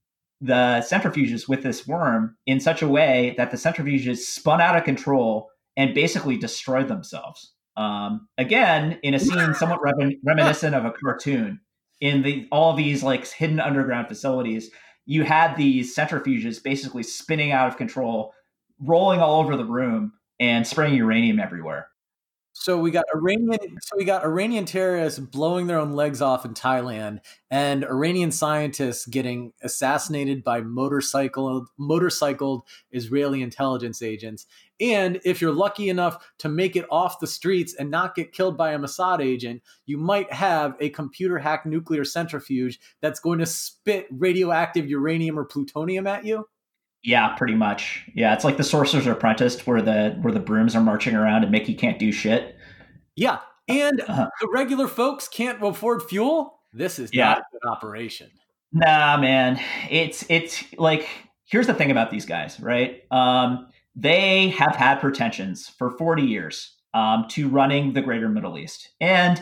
the 0.42 0.86
centrifuges 0.88 1.48
with 1.48 1.64
this 1.64 1.88
worm 1.88 2.36
in 2.46 2.60
such 2.60 2.82
a 2.82 2.88
way 2.88 3.34
that 3.38 3.52
the 3.52 3.58
centrifuges 3.58 4.18
spun 4.18 4.62
out 4.62 4.78
of 4.78 4.84
control 4.84 5.50
and 5.76 5.94
basically 5.94 6.38
destroyed 6.38 6.88
themselves. 6.88 7.54
Um, 7.76 8.28
again, 8.38 9.00
in 9.04 9.14
a 9.14 9.20
scene 9.20 9.54
somewhat 9.54 9.80
reminiscent 9.84 10.76
of 10.76 10.86
a 10.86 10.92
cartoon, 10.92 11.60
in 12.02 12.22
the 12.22 12.48
all 12.52 12.74
these 12.74 13.04
like 13.04 13.28
hidden 13.28 13.60
underground 13.60 14.08
facilities, 14.08 14.70
you 15.06 15.24
had 15.24 15.56
these 15.56 15.96
centrifuges 15.96 16.62
basically 16.62 17.04
spinning 17.04 17.52
out 17.52 17.68
of 17.68 17.78
control, 17.78 18.34
rolling 18.80 19.20
all 19.20 19.40
over 19.42 19.56
the 19.56 19.66
room, 19.66 20.14
and 20.40 20.68
spraying 20.68 20.96
uranium 20.96 21.40
everywhere. 21.40 21.88
So 22.60 22.78
we 22.78 22.92
got 22.92 23.06
Iranian. 23.14 23.78
So 23.82 23.96
we 23.98 24.04
got 24.04 24.24
Iranian 24.24 24.66
terrorists 24.66 25.20
blowing 25.20 25.68
their 25.68 25.80
own 25.80 25.94
legs 25.94 26.22
off 26.22 26.44
in 26.44 26.54
Thailand, 26.54 27.20
and 27.52 27.86
Iranian 27.86 28.32
scientists 28.32 29.06
getting 29.06 29.54
assassinated 29.62 30.44
by 30.44 30.62
motorcycle 30.62 31.68
motorcycled 31.78 32.64
Israeli 32.92 33.42
intelligence 33.44 34.02
agents. 34.02 34.48
And 34.82 35.22
if 35.24 35.40
you're 35.40 35.54
lucky 35.54 35.90
enough 35.90 36.18
to 36.40 36.50
make 36.50 36.76
it 36.76 36.86
off 36.90 37.20
the 37.20 37.28
streets 37.28 37.76
and 37.76 37.92
not 37.92 38.16
get 38.16 38.34
killed 38.34 38.58
by 38.58 38.72
a 38.72 38.80
Mossad 38.80 39.22
agent, 39.22 39.62
you 39.86 39.98
might 39.98 40.32
have 40.34 40.76
a 40.80 40.90
computer 40.90 41.38
hacked 41.38 41.68
nuclear 41.68 42.04
centrifuge 42.04 42.80
that's 43.02 43.20
going 43.20 43.40
to 43.40 43.46
spit 43.46 44.08
radioactive 44.12 44.90
uranium 44.90 45.38
or 45.38 45.46
plutonium 45.46 46.08
at 46.08 46.26
you. 46.26 46.48
Yeah, 47.08 47.30
pretty 47.30 47.56
much. 47.56 48.04
Yeah, 48.16 48.34
it's 48.34 48.44
like 48.44 48.58
the 48.58 48.66
Sorcerer's 48.66 49.08
Apprentice, 49.08 49.66
where 49.66 49.82
the 49.82 50.18
where 50.20 50.34
the 50.34 50.42
brooms 50.42 50.76
are 50.76 50.82
marching 50.82 51.16
around 51.16 51.44
and 51.44 51.52
Mickey 51.54 51.74
can't 51.74 51.98
do 51.98 52.12
shit. 52.12 52.58
Yeah, 53.16 53.40
and 53.70 54.02
uh-huh. 54.02 54.28
the 54.42 54.50
regular 54.54 54.90
folks 54.90 55.30
can't 55.30 55.64
afford 55.64 56.04
fuel. 56.04 56.60
This 56.74 57.00
is 57.00 57.12
yeah. 57.14 57.28
not 57.28 57.38
a 57.38 57.44
good 57.54 57.70
operation. 57.70 58.30
Nah, 58.74 59.16
man. 59.16 59.58
It's 59.90 60.26
it's 60.28 60.66
like 60.78 61.08
here's 61.46 61.68
the 61.68 61.74
thing 61.74 61.92
about 61.92 62.12
these 62.12 62.26
guys, 62.26 62.60
right? 62.60 63.02
Um, 63.10 63.70
they 63.96 64.50
have 64.50 64.76
had 64.76 65.00
pretensions 65.00 65.70
for 65.70 65.92
40 65.92 66.24
years 66.24 66.76
um, 66.94 67.24
to 67.30 67.48
running 67.48 67.94
the 67.94 68.02
greater 68.02 68.28
Middle 68.28 68.58
East, 68.58 68.90
and 69.00 69.42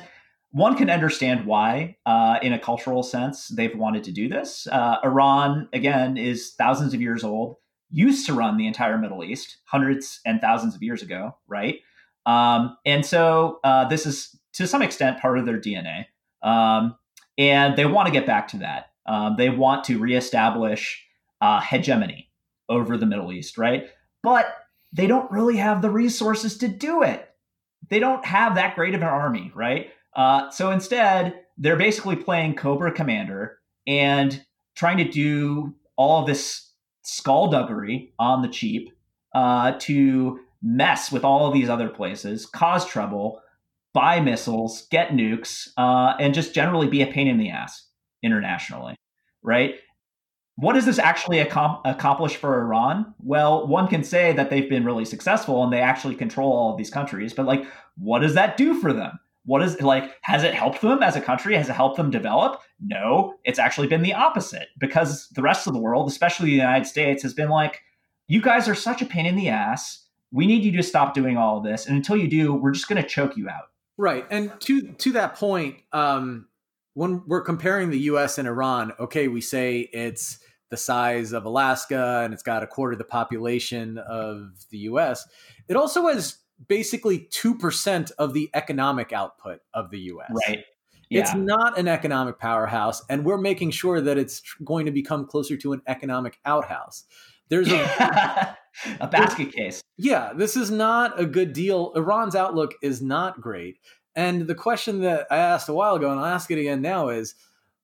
one 0.56 0.78
can 0.78 0.89
understand 0.89 1.46
why, 1.46 1.98
uh, 2.06 2.39
in 2.41 2.54
a 2.54 2.60
cultural 2.60 3.04
sense, 3.04 3.50
they've 3.50 3.78
wanted 3.78 4.06
to 4.06 4.12
do 4.13 4.30
this. 4.30 4.68
Uh, 4.72 4.96
Iran, 5.04 5.68
again, 5.74 6.15
is 6.15 6.54
thousands 6.54 6.94
of 6.94 7.02
years 7.02 7.26
old, 7.26 7.58
used 7.91 8.26
to 8.28 8.34
run 8.34 8.56
the 8.56 8.65
entire 8.65 8.98
Middle 8.98 9.22
East 9.22 9.58
hundreds 9.65 10.22
and 10.26 10.39
thousands 10.39 10.74
of 10.74 10.82
years 10.82 11.02
ago, 11.02 11.36
right? 11.46 11.80
Um, 12.26 12.78
and 12.86 13.06
so 13.06 13.60
uh, 13.65 13.89
this 13.89 14.06
is 14.06 14.34
to 14.54 14.65
some 14.65 14.82
extent 14.82 15.20
part 15.20 15.38
of 15.38 15.46
their 15.46 15.60
DNA. 15.60 16.06
Um, 16.41 16.96
and 17.38 17.76
they 17.76 17.86
want 17.86 18.06
to 18.08 18.13
get 18.13 18.26
back 18.26 18.48
to 18.50 18.58
that. 18.60 18.91
Um, 19.06 19.36
they 19.38 19.50
want 19.50 19.84
to 19.86 20.00
reestablish 20.00 21.06
uh, 21.41 21.60
hegemony 21.60 22.30
over 22.70 22.96
the 22.96 23.06
Middle 23.06 23.34
East, 23.34 23.58
right? 23.58 23.89
But 24.24 24.56
they 24.94 25.06
don't 25.06 25.30
really 25.30 25.58
have 25.58 25.82
the 25.82 25.89
resources 25.89 26.58
to 26.60 26.70
do 26.70 27.04
it. 27.04 27.30
They 27.89 28.00
don't 28.00 28.26
have 28.26 28.56
that 28.56 28.76
great 28.76 28.96
of 28.96 29.02
an 29.02 29.10
army, 29.10 29.52
right? 29.54 29.89
Uh, 30.15 30.49
so 30.49 30.71
instead, 30.71 31.41
they're 31.58 31.78
basically 31.78 32.15
playing 32.15 32.56
Cobra 32.56 32.91
Commander 32.91 33.60
and 33.88 34.45
trying 34.75 34.97
to 34.97 35.08
do 35.08 35.75
all 35.95 36.21
of 36.21 36.28
this 36.28 36.71
skullduggery 37.04 38.13
on 38.19 38.41
the 38.41 38.47
cheap 38.47 38.89
uh, 39.34 39.73
to 39.80 40.39
mess 40.62 41.12
with 41.12 41.23
all 41.23 41.47
of 41.47 41.54
these 41.54 41.69
other 41.69 41.89
places, 41.89 42.45
cause 42.45 42.86
trouble, 42.86 43.41
buy 43.93 44.19
missiles, 44.19 44.88
get 44.89 45.10
nukes, 45.10 45.69
uh, 45.78 46.15
and 46.19 46.34
just 46.34 46.54
generally 46.54 46.88
be 46.88 47.01
a 47.01 47.08
pain 47.08 47.28
in 47.28 47.38
the 47.38 47.49
ass 47.49 47.88
internationally, 48.23 48.95
right? 49.43 49.75
What 50.58 50.73
does 50.73 50.86
this 50.86 50.99
actually 50.99 51.39
ac- 51.39 51.80
accomplish 51.84 52.38
for 52.38 52.62
Iran? 52.62 53.13
Well, 53.19 53.67
one 53.67 53.88
can 53.88 54.04
say 54.04 54.32
that 54.34 54.49
they've 54.49 54.69
been 54.69 54.86
really 54.86 55.06
successful 55.06 55.63
and 55.63 55.71
they 55.71 55.82
actually 55.82 56.15
control 56.15 56.51
all 56.51 56.71
of 56.71 56.78
these 56.78 56.89
countries, 56.89 57.34
but 57.34 57.45
like, 57.45 57.65
what 57.97 58.19
does 58.19 58.34
that 58.34 58.58
do 58.58 58.80
for 58.80 58.93
them? 58.93 59.19
What 59.46 59.62
is 59.62 59.80
like 59.82 60.12
has 60.22 60.44
it 60.44 60.54
helped 60.54 60.82
them 60.82 61.02
as 61.02 61.16
a 61.16 61.22
country? 61.22 61.56
Has 61.56 61.70
it 61.70 61.74
helped 61.74 61.98
them 61.98 62.12
develop? 62.12 62.62
No 62.80 63.36
it's 63.44 63.60
actually 63.60 63.88
been 63.88 64.02
the 64.02 64.14
opposite 64.14 64.68
because 64.78 65.28
the 65.30 65.42
rest 65.42 65.68
of 65.68 65.74
the 65.74 65.80
world 65.80 66.08
especially 66.08 66.48
the 66.48 66.56
united 66.56 66.86
states 66.86 67.24
has 67.24 67.34
been 67.34 67.50
like 67.50 67.82
you 68.28 68.42
guys 68.42 68.68
are 68.68 68.76
such 68.76 69.02
a 69.04 69.06
pain 69.06 69.28
in 69.28 69.36
the 69.36 69.50
ass. 69.50 70.04
We 70.32 70.48
need 70.48 70.64
you 70.64 70.72
to 70.72 70.84
stop 70.84 71.14
doing 71.14 71.38
all 71.38 71.58
of 71.58 71.64
this 71.64 71.86
and 71.86 71.96
until 71.96 72.18
you 72.18 72.28
do 72.28 72.54
we're 72.54 72.72
just 72.72 72.88
going 72.88 73.02
to 73.02 73.08
choke 73.08 73.38
you 73.38 73.48
out. 73.50 73.70
Right 73.98 74.26
and 74.30 74.52
to 74.62 74.92
to 74.94 75.12
that 75.14 75.36
point 75.36 75.78
um 75.94 76.48
when 76.96 77.24
we're 77.28 77.42
comparing 77.42 77.90
the 77.90 78.00
us 78.00 78.38
and 78.38 78.48
iran 78.48 78.94
okay 79.00 79.28
we 79.28 79.42
say 79.42 79.82
it's 79.94 80.40
the 80.72 80.78
size 80.78 81.32
of 81.32 81.46
alaska 81.46 82.22
and 82.24 82.34
it's 82.34 82.44
got 82.44 82.64
a 82.64 82.68
quarter 82.68 82.94
of 82.94 82.98
the 82.98 83.06
population 83.06 83.98
of 84.00 84.52
the 84.72 84.80
us 84.80 85.28
it 85.70 85.76
also 85.76 86.08
has 86.08 86.38
basically 86.68 87.28
2% 87.32 88.12
of 88.18 88.34
the 88.34 88.50
economic 88.54 89.13
output 89.13 89.60
of 89.74 89.91
the 89.91 90.00
US. 90.00 90.32
Right. 90.48 90.63
Yeah. 91.10 91.22
It's 91.22 91.36
not 91.36 91.78
an 91.78 91.88
economic 91.88 92.39
powerhouse, 92.39 93.04
and 93.10 93.26
we're 93.26 93.38
making 93.38 93.72
sure 93.72 94.02
that 94.02 94.18
it's 94.18 94.41
going 94.63 94.88
to 94.88 94.91
become 94.91 95.28
closer 95.28 95.56
to 95.58 95.74
an 95.74 95.82
economic 95.86 96.39
outhouse. 96.46 97.04
There's 97.50 97.72
a, 97.72 98.58
a 99.00 99.08
basket 99.08 99.54
case. 99.54 99.82
Yeah, 99.98 100.34
this 100.36 100.58
is 100.58 100.72
not 100.72 101.20
a 101.20 101.26
good 101.26 101.54
deal. 101.54 101.91
Iran's 101.96 102.36
outlook 102.36 102.74
is 102.82 103.02
not 103.02 103.39
great. 103.39 103.78
And 104.15 104.48
the 104.48 104.56
question 104.56 105.02
that 105.02 105.28
I 105.30 105.38
asked 105.38 105.70
a 105.70 105.74
while 105.74 105.96
ago, 105.96 106.10
and 106.10 106.20
I'll 106.20 106.26
ask 106.26 106.50
it 106.50 106.60
again 106.60 106.82
now, 106.82 107.10
is 107.10 107.36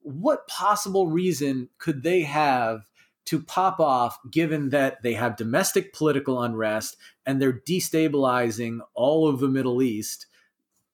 what 0.01 0.47
possible 0.47 1.07
reason 1.07 1.69
could 1.77 2.01
they 2.01 2.21
have 2.21 2.89
to 3.25 3.39
pop 3.39 3.79
off 3.79 4.17
given 4.29 4.69
that 4.69 5.01
they 5.03 5.13
have 5.13 5.37
domestic 5.37 5.93
political 5.93 6.41
unrest 6.41 6.97
and 7.25 7.41
they're 7.41 7.61
destabilizing 7.67 8.79
all 8.93 9.27
of 9.27 9.39
the 9.39 9.47
Middle 9.47 9.81
East. 9.81 10.27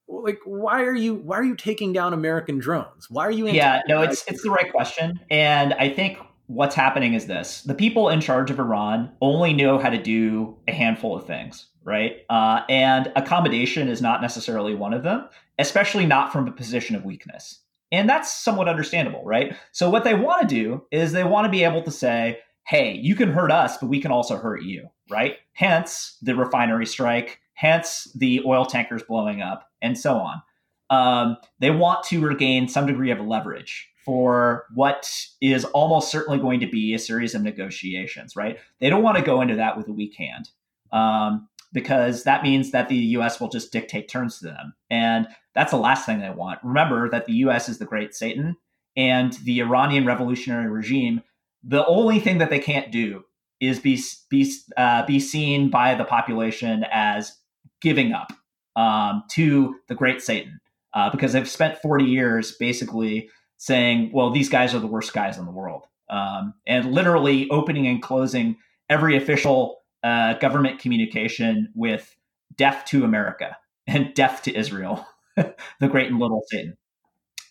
Like, 0.07 0.39
why 0.45 0.83
are 0.83 0.95
you 0.95 1.15
why 1.15 1.37
are 1.37 1.43
you 1.43 1.55
taking 1.55 1.91
down 1.91 2.13
American 2.13 2.59
drones? 2.59 3.09
Why 3.09 3.25
are 3.25 3.31
you? 3.31 3.47
Yeah, 3.47 3.81
no, 3.87 4.01
it's 4.01 4.25
it's 4.27 4.41
the 4.41 4.49
right 4.49 4.71
question, 4.71 5.19
and 5.29 5.73
I 5.73 5.89
think 5.89 6.17
what's 6.45 6.75
happening 6.75 7.13
is 7.13 7.27
this: 7.27 7.63
the 7.63 7.73
people 7.73 8.07
in 8.07 8.21
charge 8.21 8.49
of 8.49 8.57
Iran 8.57 9.11
only 9.21 9.53
know 9.53 9.77
how 9.77 9.89
to 9.89 10.01
do 10.01 10.55
a 10.67 10.71
handful 10.71 11.13
of 11.13 11.27
things, 11.27 11.67
right? 11.83 12.21
Uh, 12.29 12.61
and 12.69 13.11
accommodation 13.17 13.89
is 13.89 14.01
not 14.01 14.21
necessarily 14.21 14.73
one 14.73 14.93
of 14.93 15.03
them, 15.03 15.27
especially 15.59 16.05
not 16.05 16.31
from 16.31 16.47
a 16.47 16.53
position 16.53 16.95
of 16.95 17.03
weakness. 17.03 17.59
And 17.91 18.09
that's 18.09 18.33
somewhat 18.33 18.67
understandable, 18.67 19.23
right? 19.23 19.55
So 19.71 19.89
what 19.89 20.03
they 20.03 20.13
want 20.13 20.41
to 20.41 20.47
do 20.47 20.83
is 20.91 21.11
they 21.11 21.23
want 21.23 21.45
to 21.45 21.51
be 21.51 21.63
able 21.63 21.81
to 21.83 21.91
say, 21.91 22.39
hey, 22.67 22.93
you 22.93 23.15
can 23.15 23.31
hurt 23.31 23.51
us, 23.51 23.77
but 23.77 23.87
we 23.87 24.01
can 24.01 24.11
also 24.11 24.35
hurt 24.35 24.61
you, 24.61 24.89
right? 25.09 25.35
Hence 25.53 26.17
the 26.21 26.35
refinery 26.35 26.85
strike, 26.85 27.39
hence 27.53 28.11
the 28.13 28.41
oil 28.45 28.65
tankers 28.65 29.03
blowing 29.03 29.41
up, 29.41 29.69
and 29.81 29.97
so 29.97 30.15
on. 30.15 30.41
Um, 30.89 31.37
they 31.59 31.71
want 31.71 32.03
to 32.05 32.19
regain 32.25 32.67
some 32.67 32.85
degree 32.85 33.11
of 33.11 33.19
leverage 33.19 33.89
for 34.05 34.65
what 34.73 35.09
is 35.41 35.65
almost 35.65 36.11
certainly 36.11 36.39
going 36.39 36.59
to 36.61 36.67
be 36.67 36.93
a 36.93 36.99
series 36.99 37.35
of 37.35 37.41
negotiations, 37.41 38.35
right? 38.35 38.57
They 38.79 38.89
don't 38.89 39.03
want 39.03 39.17
to 39.17 39.23
go 39.23 39.41
into 39.41 39.55
that 39.55 39.77
with 39.77 39.87
a 39.87 39.93
weak 39.93 40.15
hand. 40.17 40.49
Um, 40.91 41.49
because 41.73 42.23
that 42.23 42.43
means 42.43 42.71
that 42.71 42.89
the 42.89 42.95
US 42.95 43.39
will 43.39 43.49
just 43.49 43.71
dictate 43.71 44.09
terms 44.09 44.39
to 44.39 44.45
them. 44.45 44.73
And 44.89 45.27
that's 45.53 45.71
the 45.71 45.77
last 45.77 46.05
thing 46.05 46.19
they 46.19 46.29
want. 46.29 46.59
Remember 46.63 47.09
that 47.09 47.25
the 47.25 47.33
US 47.33 47.69
is 47.69 47.77
the 47.77 47.85
great 47.85 48.13
Satan 48.15 48.55
and 48.95 49.33
the 49.43 49.59
Iranian 49.59 50.05
revolutionary 50.05 50.69
regime, 50.69 51.21
the 51.63 51.85
only 51.85 52.19
thing 52.19 52.39
that 52.39 52.49
they 52.49 52.59
can't 52.59 52.91
do 52.91 53.23
is 53.59 53.79
be 53.79 53.99
be 54.29 54.51
uh, 54.75 55.05
be 55.05 55.19
seen 55.19 55.69
by 55.69 55.95
the 55.95 56.03
population 56.03 56.85
as 56.91 57.37
giving 57.81 58.11
up 58.11 58.33
um, 58.75 59.23
to 59.31 59.75
the 59.87 59.95
great 59.95 60.21
Satan 60.21 60.59
uh, 60.93 61.09
because 61.09 61.33
they've 61.33 61.49
spent 61.49 61.77
40 61.77 62.05
years 62.05 62.53
basically 62.53 63.29
saying, 63.57 64.11
well, 64.13 64.31
these 64.31 64.49
guys 64.49 64.73
are 64.73 64.79
the 64.79 64.87
worst 64.87 65.13
guys 65.13 65.37
in 65.37 65.45
the 65.45 65.51
world. 65.51 65.85
Um, 66.09 66.53
and 66.65 66.91
literally 66.91 67.49
opening 67.49 67.87
and 67.87 68.01
closing 68.01 68.57
every 68.89 69.17
official 69.17 69.79
uh, 70.07 70.33
government 70.35 70.79
communication 70.79 71.69
with 71.75 72.15
deaf 72.55 72.85
to 72.85 73.03
America 73.03 73.57
and 73.87 74.13
deaf 74.13 74.41
to 74.43 74.57
Israel, 74.57 75.05
the 75.35 75.87
great 75.89 76.09
and 76.09 76.17
little 76.17 76.43
Satan. 76.47 76.77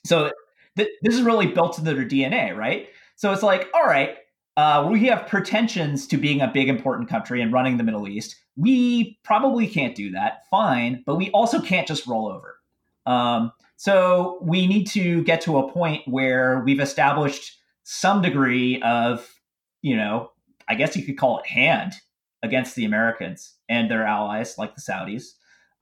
So 0.06 0.30
th- 0.76 0.88
this 1.02 1.14
is 1.14 1.20
really 1.20 1.48
built 1.48 1.78
into 1.78 1.92
their 1.92 2.06
DNA, 2.06 2.56
right? 2.56 2.88
So 3.16 3.30
it's 3.30 3.42
like, 3.42 3.68
all 3.74 3.84
right, 3.84 4.16
uh, 4.56 4.88
we 4.90 5.04
have 5.04 5.26
pretensions 5.26 6.06
to 6.06 6.16
being 6.16 6.40
a 6.40 6.48
big 6.48 6.70
important 6.70 7.10
country 7.10 7.42
and 7.42 7.52
running 7.52 7.76
the 7.76 7.84
Middle 7.84 8.08
East. 8.08 8.36
We 8.56 9.18
probably 9.22 9.66
can't 9.66 9.94
do 9.94 10.10
that. 10.12 10.46
Fine, 10.50 11.02
but 11.04 11.16
we 11.16 11.30
also 11.32 11.60
can't 11.60 11.86
just 11.86 12.06
roll 12.06 12.26
over. 12.26 12.58
Um, 13.04 13.52
so 13.76 14.38
we 14.40 14.66
need 14.66 14.86
to 14.92 15.22
get 15.24 15.42
to 15.42 15.58
a 15.58 15.70
point 15.70 16.08
where 16.08 16.62
we've 16.64 16.80
established 16.80 17.58
some 17.82 18.22
degree 18.22 18.80
of, 18.80 19.30
you 19.82 19.94
know, 19.94 20.30
I 20.68 20.74
guess 20.74 20.96
you 20.96 21.04
could 21.04 21.18
call 21.18 21.38
it 21.40 21.46
hand 21.46 21.92
against 22.46 22.74
the 22.74 22.84
Americans 22.84 23.54
and 23.68 23.90
their 23.90 24.04
allies 24.04 24.56
like 24.56 24.74
the 24.74 24.80
Saudis, 24.80 25.32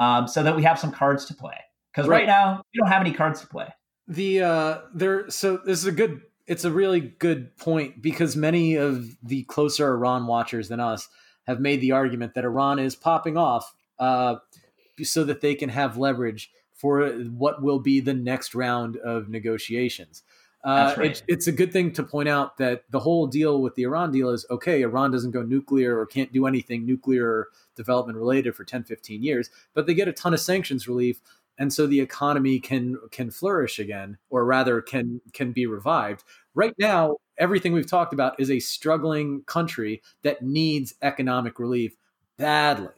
um, 0.00 0.26
so 0.26 0.42
that 0.42 0.56
we 0.56 0.62
have 0.64 0.78
some 0.78 0.90
cards 0.90 1.26
to 1.26 1.34
play. 1.34 1.56
Because 1.92 2.08
right. 2.08 2.18
right. 2.18 2.26
now 2.26 2.62
we 2.72 2.80
don't 2.80 2.90
have 2.90 3.00
any 3.00 3.12
cards 3.12 3.40
to 3.42 3.46
play. 3.46 3.68
The 4.08 4.42
uh, 4.42 4.78
there, 4.92 5.30
so 5.30 5.58
this 5.64 5.78
is 5.78 5.86
a 5.86 5.92
good. 5.92 6.20
It's 6.46 6.64
a 6.64 6.70
really 6.70 7.00
good 7.00 7.56
point 7.56 8.02
because 8.02 8.36
many 8.36 8.74
of 8.74 9.16
the 9.22 9.44
closer 9.44 9.88
Iran 9.88 10.26
watchers 10.26 10.68
than 10.68 10.78
us 10.78 11.08
have 11.46 11.58
made 11.58 11.80
the 11.80 11.92
argument 11.92 12.34
that 12.34 12.44
Iran 12.44 12.78
is 12.78 12.94
popping 12.94 13.38
off 13.38 13.74
uh, 13.98 14.36
so 15.02 15.24
that 15.24 15.40
they 15.40 15.54
can 15.54 15.70
have 15.70 15.96
leverage 15.96 16.50
for 16.74 17.08
what 17.08 17.62
will 17.62 17.78
be 17.78 18.00
the 18.00 18.12
next 18.12 18.54
round 18.54 18.96
of 18.98 19.28
negotiations. 19.28 20.22
Uh, 20.64 20.94
right. 20.96 21.10
it, 21.10 21.22
it's 21.28 21.46
a 21.46 21.52
good 21.52 21.70
thing 21.70 21.92
to 21.92 22.02
point 22.02 22.28
out 22.28 22.56
that 22.56 22.84
the 22.90 22.98
whole 22.98 23.26
deal 23.26 23.60
with 23.60 23.74
the 23.74 23.82
Iran 23.82 24.10
deal 24.10 24.30
is 24.30 24.46
okay, 24.50 24.80
Iran 24.80 25.10
doesn't 25.10 25.32
go 25.32 25.42
nuclear 25.42 25.98
or 25.98 26.06
can't 26.06 26.32
do 26.32 26.46
anything 26.46 26.86
nuclear 26.86 27.48
development 27.76 28.16
related 28.16 28.56
for 28.56 28.64
10, 28.64 28.84
15 28.84 29.22
years, 29.22 29.50
but 29.74 29.86
they 29.86 29.92
get 29.92 30.08
a 30.08 30.12
ton 30.12 30.32
of 30.32 30.40
sanctions 30.40 30.88
relief. 30.88 31.20
And 31.58 31.72
so 31.72 31.86
the 31.86 32.00
economy 32.00 32.58
can 32.58 32.96
can 33.12 33.30
flourish 33.30 33.78
again, 33.78 34.16
or 34.30 34.44
rather 34.44 34.80
can 34.80 35.20
can 35.34 35.52
be 35.52 35.66
revived. 35.66 36.24
Right 36.54 36.74
now, 36.78 37.18
everything 37.38 37.72
we've 37.72 37.86
talked 37.86 38.12
about 38.12 38.40
is 38.40 38.50
a 38.50 38.58
struggling 38.58 39.42
country 39.42 40.02
that 40.22 40.42
needs 40.42 40.94
economic 41.02 41.60
relief 41.60 41.94
badly. 42.38 42.88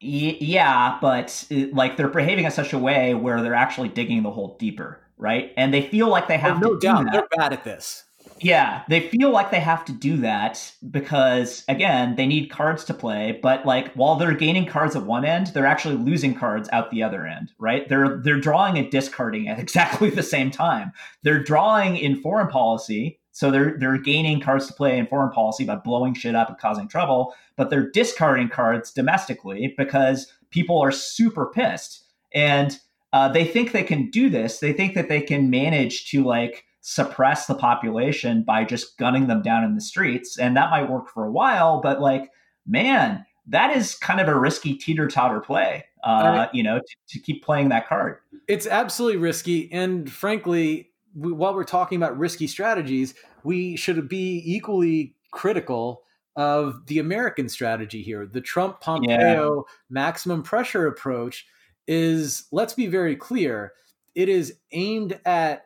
Yeah, 0.00 0.98
but 1.02 1.46
like 1.72 1.96
they're 1.96 2.08
behaving 2.08 2.44
in 2.44 2.50
such 2.50 2.72
a 2.72 2.78
way 2.78 3.12
where 3.14 3.42
they're 3.42 3.54
actually 3.54 3.88
digging 3.88 4.22
the 4.22 4.30
hole 4.30 4.56
deeper 4.58 5.01
right? 5.22 5.52
And 5.56 5.72
they 5.72 5.88
feel 5.88 6.08
like 6.08 6.28
they 6.28 6.34
oh, 6.34 6.40
have 6.40 6.56
oh, 6.56 6.68
no 6.68 6.74
to 6.74 6.80
doubt. 6.80 7.06
They're 7.12 7.28
bad 7.36 7.52
at 7.52 7.64
this. 7.64 8.04
Yeah, 8.40 8.82
they 8.88 9.08
feel 9.08 9.30
like 9.30 9.50
they 9.50 9.60
have 9.60 9.84
to 9.84 9.92
do 9.92 10.16
that 10.18 10.72
because 10.90 11.64
again, 11.68 12.16
they 12.16 12.26
need 12.26 12.50
cards 12.50 12.84
to 12.84 12.94
play, 12.94 13.38
but 13.40 13.64
like 13.64 13.92
while 13.94 14.16
they're 14.16 14.34
gaining 14.34 14.66
cards 14.66 14.96
at 14.96 15.04
one 15.04 15.24
end, 15.24 15.48
they're 15.48 15.66
actually 15.66 15.96
losing 15.96 16.34
cards 16.34 16.68
out 16.72 16.90
the 16.90 17.02
other 17.02 17.26
end, 17.26 17.52
right? 17.58 17.88
They're 17.88 18.18
they're 18.18 18.40
drawing 18.40 18.78
and 18.78 18.90
discarding 18.90 19.48
at 19.48 19.58
exactly 19.60 20.10
the 20.10 20.22
same 20.22 20.50
time. 20.50 20.92
They're 21.22 21.42
drawing 21.42 21.96
in 21.96 22.20
foreign 22.20 22.48
policy, 22.48 23.20
so 23.30 23.50
they're 23.50 23.76
they're 23.78 23.98
gaining 23.98 24.40
cards 24.40 24.66
to 24.66 24.72
play 24.72 24.98
in 24.98 25.06
foreign 25.06 25.30
policy 25.30 25.64
by 25.64 25.76
blowing 25.76 26.14
shit 26.14 26.34
up 26.34 26.48
and 26.48 26.58
causing 26.58 26.88
trouble, 26.88 27.34
but 27.56 27.70
they're 27.70 27.90
discarding 27.90 28.48
cards 28.48 28.92
domestically 28.92 29.74
because 29.76 30.32
people 30.50 30.80
are 30.80 30.92
super 30.92 31.46
pissed. 31.46 32.04
And 32.34 32.78
uh, 33.12 33.28
they 33.28 33.44
think 33.44 33.72
they 33.72 33.82
can 33.82 34.10
do 34.10 34.30
this. 34.30 34.58
They 34.58 34.72
think 34.72 34.94
that 34.94 35.08
they 35.08 35.20
can 35.20 35.50
manage 35.50 36.10
to 36.10 36.24
like 36.24 36.64
suppress 36.80 37.46
the 37.46 37.54
population 37.54 38.42
by 38.42 38.64
just 38.64 38.98
gunning 38.98 39.26
them 39.26 39.42
down 39.42 39.64
in 39.64 39.74
the 39.74 39.80
streets, 39.80 40.38
and 40.38 40.56
that 40.56 40.70
might 40.70 40.90
work 40.90 41.08
for 41.08 41.24
a 41.24 41.30
while. 41.30 41.80
But 41.80 42.00
like, 42.00 42.30
man, 42.66 43.24
that 43.46 43.76
is 43.76 43.94
kind 43.94 44.20
of 44.20 44.28
a 44.28 44.38
risky 44.38 44.74
teeter 44.74 45.08
totter 45.08 45.40
play. 45.40 45.84
Uh, 46.02 46.48
you 46.52 46.64
know, 46.64 46.80
to, 46.80 46.96
to, 47.10 47.20
keep 47.20 47.44
playing 47.44 47.68
that 47.68 47.86
card. 47.86 48.16
It's 48.48 48.66
absolutely 48.66 49.18
risky, 49.18 49.70
and 49.70 50.10
frankly, 50.10 50.90
we, 51.14 51.30
while 51.30 51.54
we're 51.54 51.62
talking 51.62 51.94
about 51.94 52.18
risky 52.18 52.48
strategies, 52.48 53.14
we 53.44 53.76
should 53.76 54.08
be 54.08 54.42
equally 54.44 55.14
critical 55.30 56.02
of 56.34 56.86
the 56.86 56.98
American 56.98 57.48
strategy 57.48 58.02
here. 58.02 58.26
The 58.26 58.40
Trump 58.40 58.80
Pompeo 58.80 59.64
yeah. 59.68 59.74
maximum 59.90 60.42
pressure 60.42 60.88
approach 60.88 61.46
is 61.86 62.46
let's 62.52 62.74
be 62.74 62.86
very 62.86 63.16
clear 63.16 63.72
it 64.14 64.28
is 64.28 64.58
aimed 64.72 65.18
at 65.24 65.64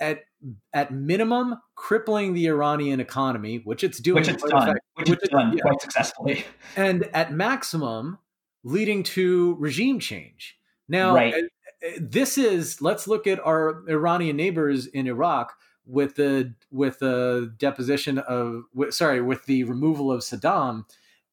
at 0.00 0.24
at 0.72 0.92
minimum 0.92 1.56
crippling 1.74 2.34
the 2.34 2.46
Iranian 2.46 3.00
economy, 3.00 3.60
which 3.64 3.82
it's 3.82 3.98
doing, 3.98 4.16
which 4.16 4.28
it's 4.28 4.42
done, 4.42 4.68
effect, 4.68 4.84
which, 4.94 5.10
which 5.10 5.18
it's 5.22 5.28
done 5.28 5.56
yeah. 5.56 5.62
quite 5.62 5.80
successfully, 5.80 6.44
and 6.76 7.04
at 7.14 7.32
maximum 7.32 8.18
leading 8.64 9.02
to 9.02 9.56
regime 9.58 10.00
change. 10.00 10.58
Now, 10.88 11.14
right. 11.14 11.34
Eh, 11.34 11.40
eh, 11.82 11.98
this 12.00 12.38
is 12.38 12.80
let's 12.82 13.06
look 13.06 13.26
at 13.26 13.44
our 13.44 13.84
Iranian 13.88 14.36
neighbors 14.36 14.86
in 14.86 15.06
Iraq 15.06 15.54
with 15.86 16.16
the 16.16 16.54
with 16.70 16.98
the 16.98 17.54
deposition 17.58 18.18
of 18.18 18.64
sorry 18.90 19.20
with 19.20 19.46
the 19.46 19.64
removal 19.64 20.12
of 20.12 20.20
Saddam. 20.20 20.84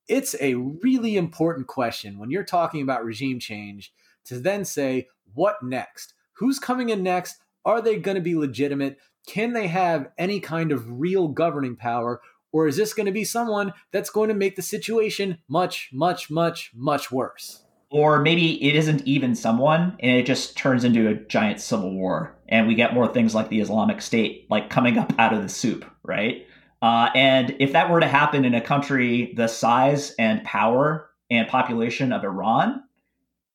It's 0.07 0.35
a 0.41 0.55
really 0.55 1.15
important 1.15 1.67
question 1.67 2.19
when 2.19 2.29
you're 2.29 2.43
talking 2.43 2.81
about 2.81 3.05
regime 3.05 3.39
change 3.39 3.93
to 4.25 4.39
then 4.39 4.65
say, 4.65 5.07
what 5.33 5.63
next? 5.63 6.13
Who's 6.33 6.59
coming 6.59 6.89
in 6.89 7.03
next? 7.03 7.37
Are 7.65 7.81
they 7.81 7.97
going 7.97 8.15
to 8.15 8.21
be 8.21 8.35
legitimate? 8.35 8.97
Can 9.27 9.53
they 9.53 9.67
have 9.67 10.09
any 10.17 10.39
kind 10.39 10.71
of 10.71 10.99
real 10.99 11.27
governing 11.27 11.75
power? 11.75 12.21
Or 12.51 12.67
is 12.67 12.77
this 12.77 12.93
going 12.93 13.05
to 13.07 13.11
be 13.11 13.23
someone 13.23 13.73
that's 13.91 14.09
going 14.09 14.29
to 14.29 14.35
make 14.35 14.55
the 14.55 14.61
situation 14.61 15.39
much, 15.47 15.89
much, 15.91 16.29
much, 16.29 16.71
much 16.75 17.11
worse? 17.11 17.63
Or 17.89 18.19
maybe 18.19 18.63
it 18.63 18.75
isn't 18.75 19.07
even 19.07 19.35
someone 19.35 19.95
and 19.99 20.17
it 20.17 20.25
just 20.25 20.57
turns 20.57 20.83
into 20.83 21.07
a 21.07 21.13
giant 21.13 21.61
civil 21.61 21.93
war 21.93 22.35
and 22.49 22.67
we 22.67 22.75
get 22.75 22.93
more 22.93 23.07
things 23.07 23.35
like 23.35 23.49
the 23.49 23.59
Islamic 23.59 24.01
State 24.01 24.47
like 24.49 24.69
coming 24.69 24.97
up 24.97 25.13
out 25.19 25.33
of 25.33 25.43
the 25.43 25.49
soup, 25.49 25.85
right? 26.03 26.47
Uh, 26.81 27.09
and 27.15 27.55
if 27.59 27.71
that 27.73 27.89
were 27.89 27.99
to 27.99 28.07
happen 28.07 28.45
in 28.45 28.55
a 28.55 28.61
country 28.61 29.33
the 29.35 29.47
size 29.47 30.13
and 30.17 30.43
power 30.43 31.09
and 31.29 31.47
population 31.47 32.11
of 32.11 32.23
Iran, 32.23 32.83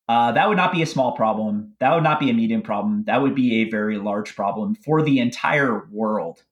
uh, 0.09 0.31
that 0.31 0.49
would 0.49 0.57
not 0.57 0.71
be 0.73 0.81
a 0.81 0.87
small 0.87 1.11
problem. 1.11 1.71
That 1.79 1.93
would 1.93 2.03
not 2.03 2.19
be 2.19 2.31
a 2.31 2.33
medium 2.33 2.63
problem. 2.63 3.03
That 3.05 3.21
would 3.21 3.35
be 3.35 3.61
a 3.61 3.69
very 3.69 3.99
large 3.99 4.35
problem 4.35 4.73
for 4.73 5.03
the 5.03 5.19
entire 5.19 5.85
world 5.91 6.43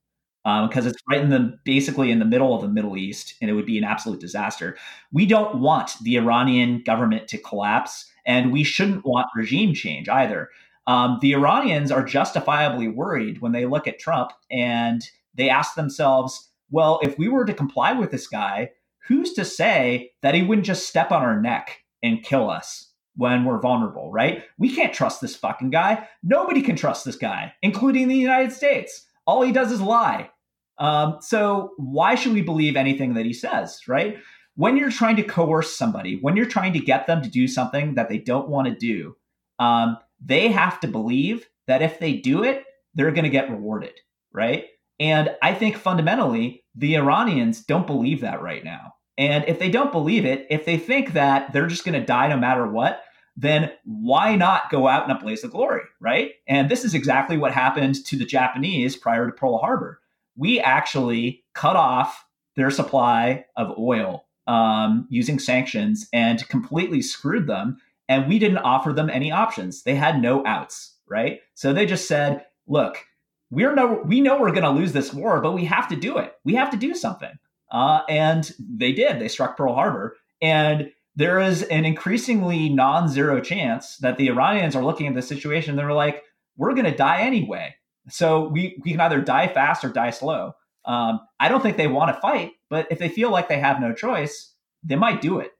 because 0.44 0.86
um, 0.86 0.88
it's 0.88 1.02
right 1.10 1.20
in 1.20 1.32
the 1.32 1.58
basically 1.66 2.12
in 2.12 2.20
the 2.20 2.26
middle 2.26 2.56
of 2.56 2.62
the 2.62 2.70
Middle 2.70 2.96
East, 2.96 3.34
and 3.42 3.50
it 3.50 3.54
would 3.54 3.66
be 3.66 3.80
an 3.80 3.84
absolute 3.84 4.22
disaster. 4.22 4.78
We 5.12 5.26
don't 5.26 5.60
want 5.60 5.94
the 6.04 6.18
Iranian 6.18 6.84
government 6.86 7.28
to 7.30 7.40
collapse, 7.40 8.06
and 8.28 8.54
we 8.54 8.64
shouldn't 8.64 9.06
want 9.06 9.28
regime 9.36 9.74
change 9.74 10.08
either. 10.08 10.50
Um, 10.86 11.18
the 11.22 11.34
Iranians 11.34 11.92
are 11.92 12.04
justifiably 12.04 12.88
worried 12.88 13.42
when 13.42 13.54
they 13.54 13.66
look 13.66 13.88
at 13.88 14.00
Trump 14.00 14.32
and 14.52 15.02
they 15.34 15.50
ask 15.50 15.74
themselves, 15.74 16.50
well, 16.70 17.00
if 17.02 17.18
we 17.18 17.28
were 17.28 17.44
to 17.44 17.54
comply 17.54 17.92
with 17.92 18.12
this 18.12 18.28
guy, 18.28 18.70
who's 19.08 19.34
to 19.34 19.44
say 19.44 20.12
that 20.22 20.36
he 20.36 20.44
wouldn't 20.44 20.66
just 20.66 20.88
step 20.88 21.12
on 21.12 21.24
our 21.24 21.42
neck 21.42 21.80
and 22.04 22.24
kill 22.24 22.50
us? 22.50 22.87
When 23.18 23.44
we're 23.44 23.60
vulnerable, 23.60 24.12
right? 24.12 24.44
We 24.58 24.74
can't 24.74 24.94
trust 24.94 25.22
this 25.22 25.36
fucking 25.36 25.72
guy. 25.72 26.08
Nobody 26.24 26.62
can 26.62 26.76
trust 26.76 27.04
this 27.04 27.16
guy, 27.18 27.54
including 27.62 28.08
the 28.08 28.16
United 28.16 28.54
States. 28.54 29.06
All 29.26 29.42
he 29.42 29.52
does 29.52 29.72
is 29.72 29.82
lie. 29.82 30.30
Um, 30.78 31.18
so 31.22 31.72
why 31.78 32.16
should 32.16 32.34
we 32.34 32.42
believe 32.42 32.76
anything 32.76 33.16
that 33.16 33.26
he 33.26 33.34
says, 33.34 33.80
right? 33.88 34.18
When 34.56 34.78
you're 34.78 34.92
trying 34.92 35.16
to 35.18 35.24
coerce 35.24 35.76
somebody, 35.76 36.20
when 36.22 36.36
you're 36.36 36.46
trying 36.46 36.74
to 36.74 36.80
get 36.80 37.08
them 37.08 37.22
to 37.24 37.30
do 37.30 37.48
something 37.48 37.96
that 37.96 38.10
they 38.10 38.20
don't 38.20 38.50
want 38.50 38.68
to 38.68 38.76
do, 38.76 39.16
um, 39.60 39.98
they 40.24 40.50
have 40.50 40.80
to 40.82 40.88
believe 40.88 41.48
that 41.68 41.82
if 41.82 42.00
they 42.00 42.14
do 42.14 42.44
it, 42.44 42.64
they're 42.94 43.12
going 43.12 43.24
to 43.24 43.30
get 43.30 43.50
rewarded, 43.50 43.94
right? 44.32 44.66
And 45.00 45.36
I 45.42 45.54
think 45.54 45.78
fundamentally, 45.78 46.64
the 46.76 46.96
Iranians 46.96 47.64
don't 47.64 47.88
believe 47.88 48.22
that 48.22 48.42
right 48.42 48.64
now. 48.64 48.94
And 49.18 49.46
if 49.48 49.60
they 49.60 49.70
don't 49.70 49.92
believe 49.92 50.26
it, 50.26 50.46
if 50.50 50.66
they 50.66 50.78
think 50.78 51.14
that 51.14 51.52
they're 51.54 51.68
just 51.68 51.86
going 51.86 52.00
to 52.00 52.06
die 52.06 52.28
no 52.28 52.38
matter 52.38 52.68
what, 52.68 53.02
then 53.38 53.72
why 53.86 54.36
not 54.36 54.72
go 54.72 54.88
out 54.88 55.06
in 55.06 55.16
a 55.16 55.20
blaze 55.20 55.44
of 55.44 55.52
glory, 55.52 55.84
right? 56.02 56.32
And 56.48 56.70
this 56.70 56.84
is 56.84 56.96
exactly 56.96 57.38
what 57.38 57.54
happened 57.54 58.04
to 58.06 58.18
the 58.18 58.26
Japanese 58.26 58.96
prior 58.96 59.28
to 59.28 59.32
Pearl 59.32 59.60
Harbor. 59.60 60.02
We 60.36 60.60
actually 60.60 61.44
cut 61.54 61.76
off 61.76 62.26
their 62.56 62.72
supply 62.72 63.46
of 63.56 63.78
oil 63.78 64.26
um, 64.48 65.06
using 65.10 65.38
sanctions 65.38 66.10
and 66.12 66.48
completely 66.50 67.02
screwed 67.02 67.46
them. 67.46 67.78
And 68.10 68.28
we 68.28 68.40
didn't 68.40 68.60
offer 68.60 68.92
them 68.92 69.10
any 69.10 69.32
options. 69.32 69.84
They 69.84 69.96
had 69.96 70.22
no 70.22 70.46
outs, 70.46 70.96
right? 71.08 71.42
So 71.54 71.74
they 71.74 71.86
just 71.86 72.08
said, 72.08 72.46
look, 72.66 73.06
we're 73.52 73.76
no, 73.76 74.02
we 74.06 74.22
know 74.22 74.40
we're 74.40 74.52
going 74.52 74.64
to 74.64 74.70
lose 74.72 74.94
this 74.94 75.14
war, 75.14 75.42
but 75.42 75.54
we 75.54 75.66
have 75.66 75.88
to 75.90 75.96
do 75.96 76.18
it. 76.18 76.34
We 76.44 76.56
have 76.56 76.72
to 76.72 76.78
do 76.78 76.96
something. 76.96 77.38
Uh, 77.70 78.02
and 78.10 78.52
they 78.60 78.94
did. 78.94 79.20
They 79.20 79.28
struck 79.28 79.58
Pearl 79.58 79.76
Harbor. 79.76 80.16
And 80.42 80.92
there 81.18 81.40
is 81.40 81.64
an 81.64 81.84
increasingly 81.84 82.70
non-zero 82.70 83.42
chance 83.42 83.98
that 83.98 84.18
the 84.18 84.30
Iranians 84.30 84.76
are 84.76 84.86
looking 84.86 85.08
at 85.08 85.16
the 85.16 85.22
situation. 85.24 85.72
And 85.72 85.80
they're 85.80 85.92
like, 85.92 86.24
we're 86.56 86.76
going 86.76 86.86
to 86.86 86.96
die 86.96 87.22
anyway. 87.22 87.76
So 88.08 88.48
we, 88.48 88.80
we 88.86 88.92
can 88.92 89.02
either 89.02 89.20
die 89.20 89.48
fast 89.48 89.84
or 89.84 89.90
die 89.90 90.12
slow. 90.12 90.54
Um, 90.86 91.20
I 91.40 91.50
don't 91.50 91.62
think 91.62 91.76
they 91.76 91.88
want 91.88 92.16
to 92.16 92.22
fight, 92.22 92.52
but 92.70 92.88
if 92.92 93.00
they 93.00 93.10
feel 93.10 93.32
like 93.32 93.50
they 93.50 93.60
have 93.60 93.82
no 93.82 93.94
choice, 93.94 94.54
they 94.84 94.96
might 94.96 95.20
do 95.20 95.40
it. 95.40 95.54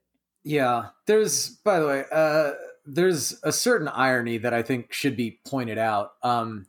Yeah. 0.44 0.86
There's, 1.06 1.48
by 1.48 1.80
the 1.80 1.86
way, 1.86 2.04
uh, 2.10 2.52
there's 2.86 3.38
a 3.42 3.50
certain 3.50 3.88
irony 3.88 4.38
that 4.38 4.54
I 4.54 4.62
think 4.62 4.92
should 4.92 5.16
be 5.16 5.40
pointed 5.44 5.76
out. 5.76 6.12
Um, 6.22 6.66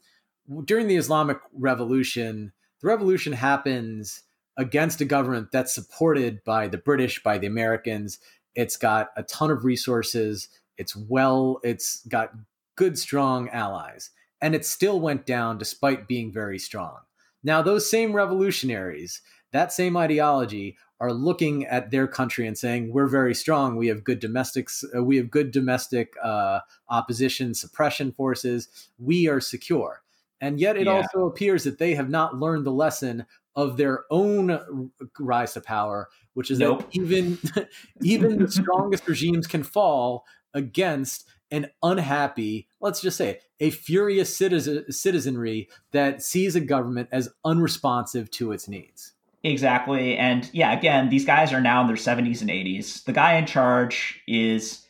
during 0.65 0.87
the 0.87 0.97
Islamic 0.97 1.37
Revolution, 1.53 2.53
the 2.81 2.87
revolution 2.87 3.33
happens 3.33 4.23
against 4.57 4.99
a 4.99 5.05
government 5.05 5.51
that's 5.53 5.73
supported 5.73 6.43
by 6.43 6.67
the 6.67 6.77
British, 6.77 7.21
by 7.23 7.37
the 7.37 7.47
Americans. 7.47 8.19
It's 8.55 8.77
got 8.77 9.09
a 9.15 9.23
ton 9.23 9.51
of 9.51 9.65
resources. 9.65 10.49
It's 10.77 10.95
well, 10.95 11.59
it's 11.63 12.05
got 12.07 12.31
good, 12.75 12.97
strong 12.97 13.49
allies. 13.49 14.11
And 14.41 14.55
it 14.55 14.65
still 14.65 14.99
went 14.99 15.25
down 15.25 15.57
despite 15.57 16.07
being 16.07 16.31
very 16.31 16.59
strong. 16.59 16.99
Now, 17.43 17.61
those 17.61 17.89
same 17.89 18.13
revolutionaries, 18.13 19.21
that 19.51 19.73
same 19.73 19.97
ideology, 19.97 20.77
are 21.01 21.13
looking 21.13 21.65
at 21.65 21.91
their 21.91 22.07
country 22.07 22.45
and 22.45 22.57
saying, 22.57 22.91
"We're 22.91 23.07
very 23.07 23.33
strong. 23.33 23.77
We 23.77 23.87
have 23.87 24.03
good 24.03 24.19
domestics. 24.19 24.83
We 24.93 25.17
have 25.17 25.31
good 25.31 25.51
domestic 25.51 26.13
uh, 26.21 26.59
opposition 26.89 27.53
suppression 27.53 28.11
forces. 28.11 28.67
We 28.97 29.27
are 29.27 29.39
secure." 29.39 30.01
And 30.41 30.59
yet, 30.59 30.77
it 30.77 30.85
yeah. 30.85 30.93
also 30.93 31.25
appears 31.25 31.63
that 31.65 31.79
they 31.79 31.95
have 31.95 32.09
not 32.09 32.37
learned 32.37 32.65
the 32.65 32.71
lesson 32.71 33.25
of 33.55 33.77
their 33.77 34.05
own 34.09 34.91
rise 35.19 35.53
to 35.53 35.61
power, 35.61 36.07
which 36.33 36.49
is 36.49 36.59
nope. 36.59 36.79
that 36.79 36.87
even 36.95 37.37
even 38.01 38.39
the 38.39 38.51
strongest 38.51 39.07
regimes 39.07 39.47
can 39.47 39.63
fall 39.63 40.25
against 40.53 41.25
an 41.51 41.69
unhappy, 41.81 42.67
let's 42.79 43.01
just 43.01 43.17
say 43.17 43.29
it, 43.29 43.43
a 43.59 43.69
furious 43.71 44.35
citizen, 44.35 44.91
citizenry 44.91 45.67
that 45.91 46.21
sees 46.21 46.55
a 46.55 46.61
government 46.61 47.09
as 47.11 47.29
unresponsive 47.43 48.29
to 48.31 48.51
its 48.51 48.67
needs. 48.67 49.13
Exactly. 49.43 50.17
And 50.17 50.49
yeah, 50.53 50.77
again, 50.77 51.09
these 51.09 51.25
guys 51.25 51.53
are 51.53 51.61
now 51.61 51.81
in 51.81 51.87
their 51.87 51.95
70s 51.95 52.41
and 52.41 52.49
80s. 52.49 53.03
The 53.05 53.13
guy 53.13 53.35
in 53.35 53.45
charge 53.45 54.21
is 54.27 54.85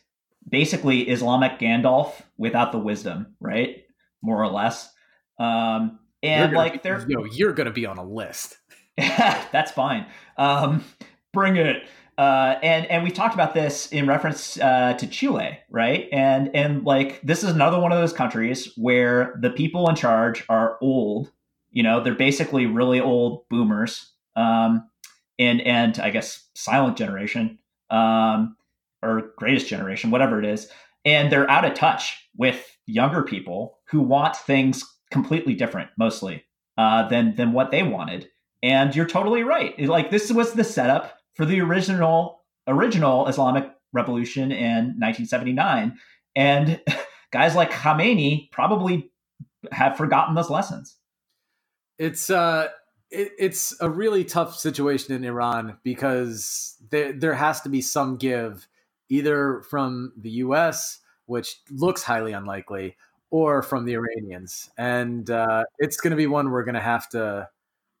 basically 0.48 1.08
Islamic 1.08 1.58
Gandalf 1.58 2.22
without 2.36 2.72
the 2.72 2.78
wisdom, 2.78 3.34
right? 3.40 3.84
More 4.22 4.42
or 4.42 4.48
less. 4.48 4.92
Um, 5.40 5.98
and 6.22 6.52
like 6.52 6.82
they're 6.82 7.04
no, 7.08 7.24
you're 7.24 7.52
gonna 7.52 7.72
be 7.72 7.86
on 7.86 7.98
a 7.98 8.04
list. 8.04 8.58
that's 8.96 9.72
fine. 9.72 10.06
Um, 10.36 10.84
bring 11.32 11.56
it. 11.56 11.84
Uh, 12.18 12.58
and 12.62 12.84
and 12.86 13.02
we 13.02 13.10
talked 13.10 13.32
about 13.32 13.54
this 13.54 13.90
in 13.92 14.06
reference 14.06 14.60
uh, 14.60 14.92
to 14.94 15.06
Chile, 15.06 15.58
right? 15.70 16.06
And 16.12 16.54
and 16.54 16.84
like 16.84 17.20
this 17.22 17.42
is 17.42 17.50
another 17.50 17.80
one 17.80 17.92
of 17.92 17.98
those 17.98 18.12
countries 18.12 18.70
where 18.76 19.34
the 19.40 19.48
people 19.48 19.88
in 19.88 19.96
charge 19.96 20.44
are 20.50 20.76
old. 20.82 21.32
You 21.70 21.82
know, 21.82 22.02
they're 22.02 22.14
basically 22.14 22.66
really 22.66 23.00
old 23.00 23.48
boomers, 23.48 24.12
um, 24.36 24.90
and 25.38 25.62
and 25.62 25.98
I 25.98 26.10
guess 26.10 26.46
silent 26.54 26.98
generation, 26.98 27.58
um, 27.88 28.56
or 29.02 29.32
greatest 29.38 29.68
generation, 29.68 30.10
whatever 30.10 30.38
it 30.38 30.44
is, 30.44 30.68
and 31.06 31.32
they're 31.32 31.50
out 31.50 31.64
of 31.64 31.72
touch 31.72 32.28
with 32.36 32.76
younger 32.86 33.22
people 33.22 33.78
who 33.88 34.02
want 34.02 34.36
things 34.36 34.84
completely 35.10 35.54
different, 35.54 35.90
mostly 35.98 36.44
uh, 36.78 37.08
than 37.08 37.34
than 37.36 37.52
what 37.52 37.70
they 37.70 37.82
wanted. 37.82 38.28
And 38.62 38.94
you're 38.94 39.06
totally 39.06 39.42
right. 39.42 39.78
Like 39.78 40.10
this 40.10 40.30
was 40.30 40.52
the 40.52 40.64
setup 40.64 41.18
for 41.34 41.44
the 41.44 41.60
original 41.60 42.42
original 42.66 43.26
Islamic 43.26 43.70
revolution 43.92 44.52
in 44.52 44.96
1979, 44.98 45.98
and 46.36 46.80
guys 47.32 47.54
like 47.54 47.70
Khamenei 47.70 48.50
probably 48.50 49.10
have 49.72 49.96
forgotten 49.96 50.34
those 50.34 50.50
lessons. 50.50 50.96
It's 51.98 52.30
uh 52.30 52.68
it, 53.10 53.32
it's 53.38 53.74
a 53.80 53.90
really 53.90 54.24
tough 54.24 54.56
situation 54.56 55.14
in 55.14 55.24
Iran 55.24 55.78
because 55.82 56.76
there 56.90 57.12
there 57.12 57.34
has 57.34 57.60
to 57.62 57.68
be 57.68 57.80
some 57.80 58.16
give 58.16 58.68
either 59.08 59.62
from 59.68 60.12
the 60.16 60.30
US, 60.30 61.00
which 61.26 61.56
looks 61.70 62.02
highly 62.02 62.32
unlikely, 62.32 62.96
or 63.30 63.62
from 63.62 63.84
the 63.84 63.94
Iranians, 63.94 64.70
and 64.76 65.30
uh, 65.30 65.64
it's 65.78 65.96
going 65.96 66.10
to 66.10 66.16
be 66.16 66.26
one 66.26 66.50
we're 66.50 66.64
going 66.64 66.74
to 66.74 66.80
have 66.80 67.08
to 67.10 67.48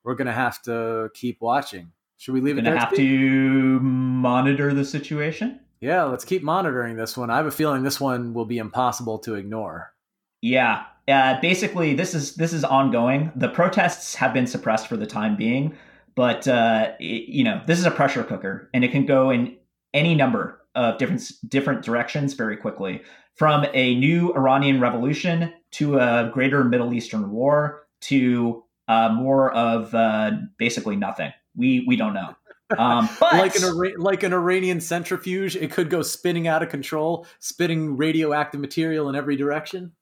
we're 0.04 0.14
going 0.14 0.26
to 0.26 0.32
have 0.32 0.62
to 0.62 1.10
keep 1.14 1.40
watching. 1.40 1.92
Should 2.18 2.34
we 2.34 2.40
leave 2.40 2.58
it 2.58 2.64
there? 2.64 2.76
Have 2.76 2.94
to 2.94 3.80
monitor 3.80 4.74
the 4.74 4.84
situation. 4.84 5.60
Yeah, 5.80 6.04
let's 6.04 6.24
keep 6.24 6.42
monitoring 6.42 6.96
this 6.96 7.16
one. 7.16 7.30
I 7.30 7.36
have 7.36 7.46
a 7.46 7.50
feeling 7.50 7.82
this 7.82 8.00
one 8.00 8.34
will 8.34 8.44
be 8.44 8.58
impossible 8.58 9.18
to 9.20 9.34
ignore. 9.34 9.94
Yeah, 10.42 10.84
uh, 11.08 11.40
basically, 11.40 11.94
this 11.94 12.14
is 12.14 12.34
this 12.36 12.52
is 12.52 12.64
ongoing. 12.64 13.32
The 13.36 13.48
protests 13.48 14.14
have 14.14 14.34
been 14.34 14.46
suppressed 14.46 14.86
for 14.86 14.96
the 14.96 15.06
time 15.06 15.36
being, 15.36 15.76
but 16.14 16.46
uh, 16.46 16.92
it, 17.00 17.28
you 17.28 17.44
know 17.44 17.62
this 17.66 17.78
is 17.78 17.86
a 17.86 17.90
pressure 17.90 18.24
cooker, 18.24 18.68
and 18.74 18.84
it 18.84 18.92
can 18.92 19.06
go 19.06 19.30
in 19.30 19.56
any 19.94 20.14
number 20.14 20.60
of 20.74 20.98
different 20.98 21.22
different 21.48 21.82
directions 21.82 22.34
very 22.34 22.56
quickly. 22.56 23.02
From 23.36 23.66
a 23.72 23.94
new 23.94 24.34
Iranian 24.34 24.80
revolution 24.80 25.52
to 25.72 25.98
a 25.98 26.30
greater 26.32 26.62
Middle 26.64 26.92
Eastern 26.92 27.30
war 27.30 27.86
to 28.02 28.64
uh, 28.88 29.08
more 29.10 29.52
of 29.52 29.94
uh, 29.94 30.32
basically 30.58 30.96
nothing. 30.96 31.32
We 31.56 31.84
we 31.86 31.96
don't 31.96 32.14
know. 32.14 32.34
Um, 32.76 33.08
but 33.20 33.32
like 33.34 33.56
an 33.56 33.94
like 33.98 34.22
an 34.22 34.32
Iranian 34.32 34.80
centrifuge, 34.80 35.56
it 35.56 35.70
could 35.70 35.90
go 35.90 36.02
spinning 36.02 36.48
out 36.48 36.62
of 36.62 36.68
control, 36.68 37.26
spitting 37.38 37.96
radioactive 37.96 38.60
material 38.60 39.08
in 39.08 39.14
every 39.14 39.36
direction. 39.36 39.92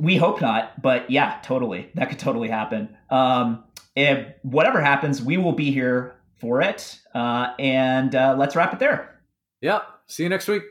We 0.00 0.16
hope 0.16 0.40
not, 0.40 0.80
but 0.80 1.10
yeah, 1.10 1.40
totally. 1.42 1.90
That 1.94 2.08
could 2.08 2.20
totally 2.20 2.48
happen. 2.48 2.96
Um, 3.10 3.64
if 3.96 4.26
whatever 4.42 4.80
happens, 4.80 5.20
we 5.20 5.36
will 5.36 5.52
be 5.52 5.72
here 5.72 6.14
for 6.36 6.62
it. 6.62 7.00
Uh, 7.14 7.48
and 7.58 8.14
uh, 8.14 8.36
let's 8.38 8.54
wrap 8.54 8.72
it 8.72 8.78
there. 8.78 9.20
Yeah. 9.60 9.80
See 10.06 10.22
you 10.22 10.28
next 10.28 10.46
week. 10.46 10.62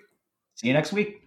See 0.55 0.67
you 0.67 0.73
next 0.73 0.93
week. 0.93 1.26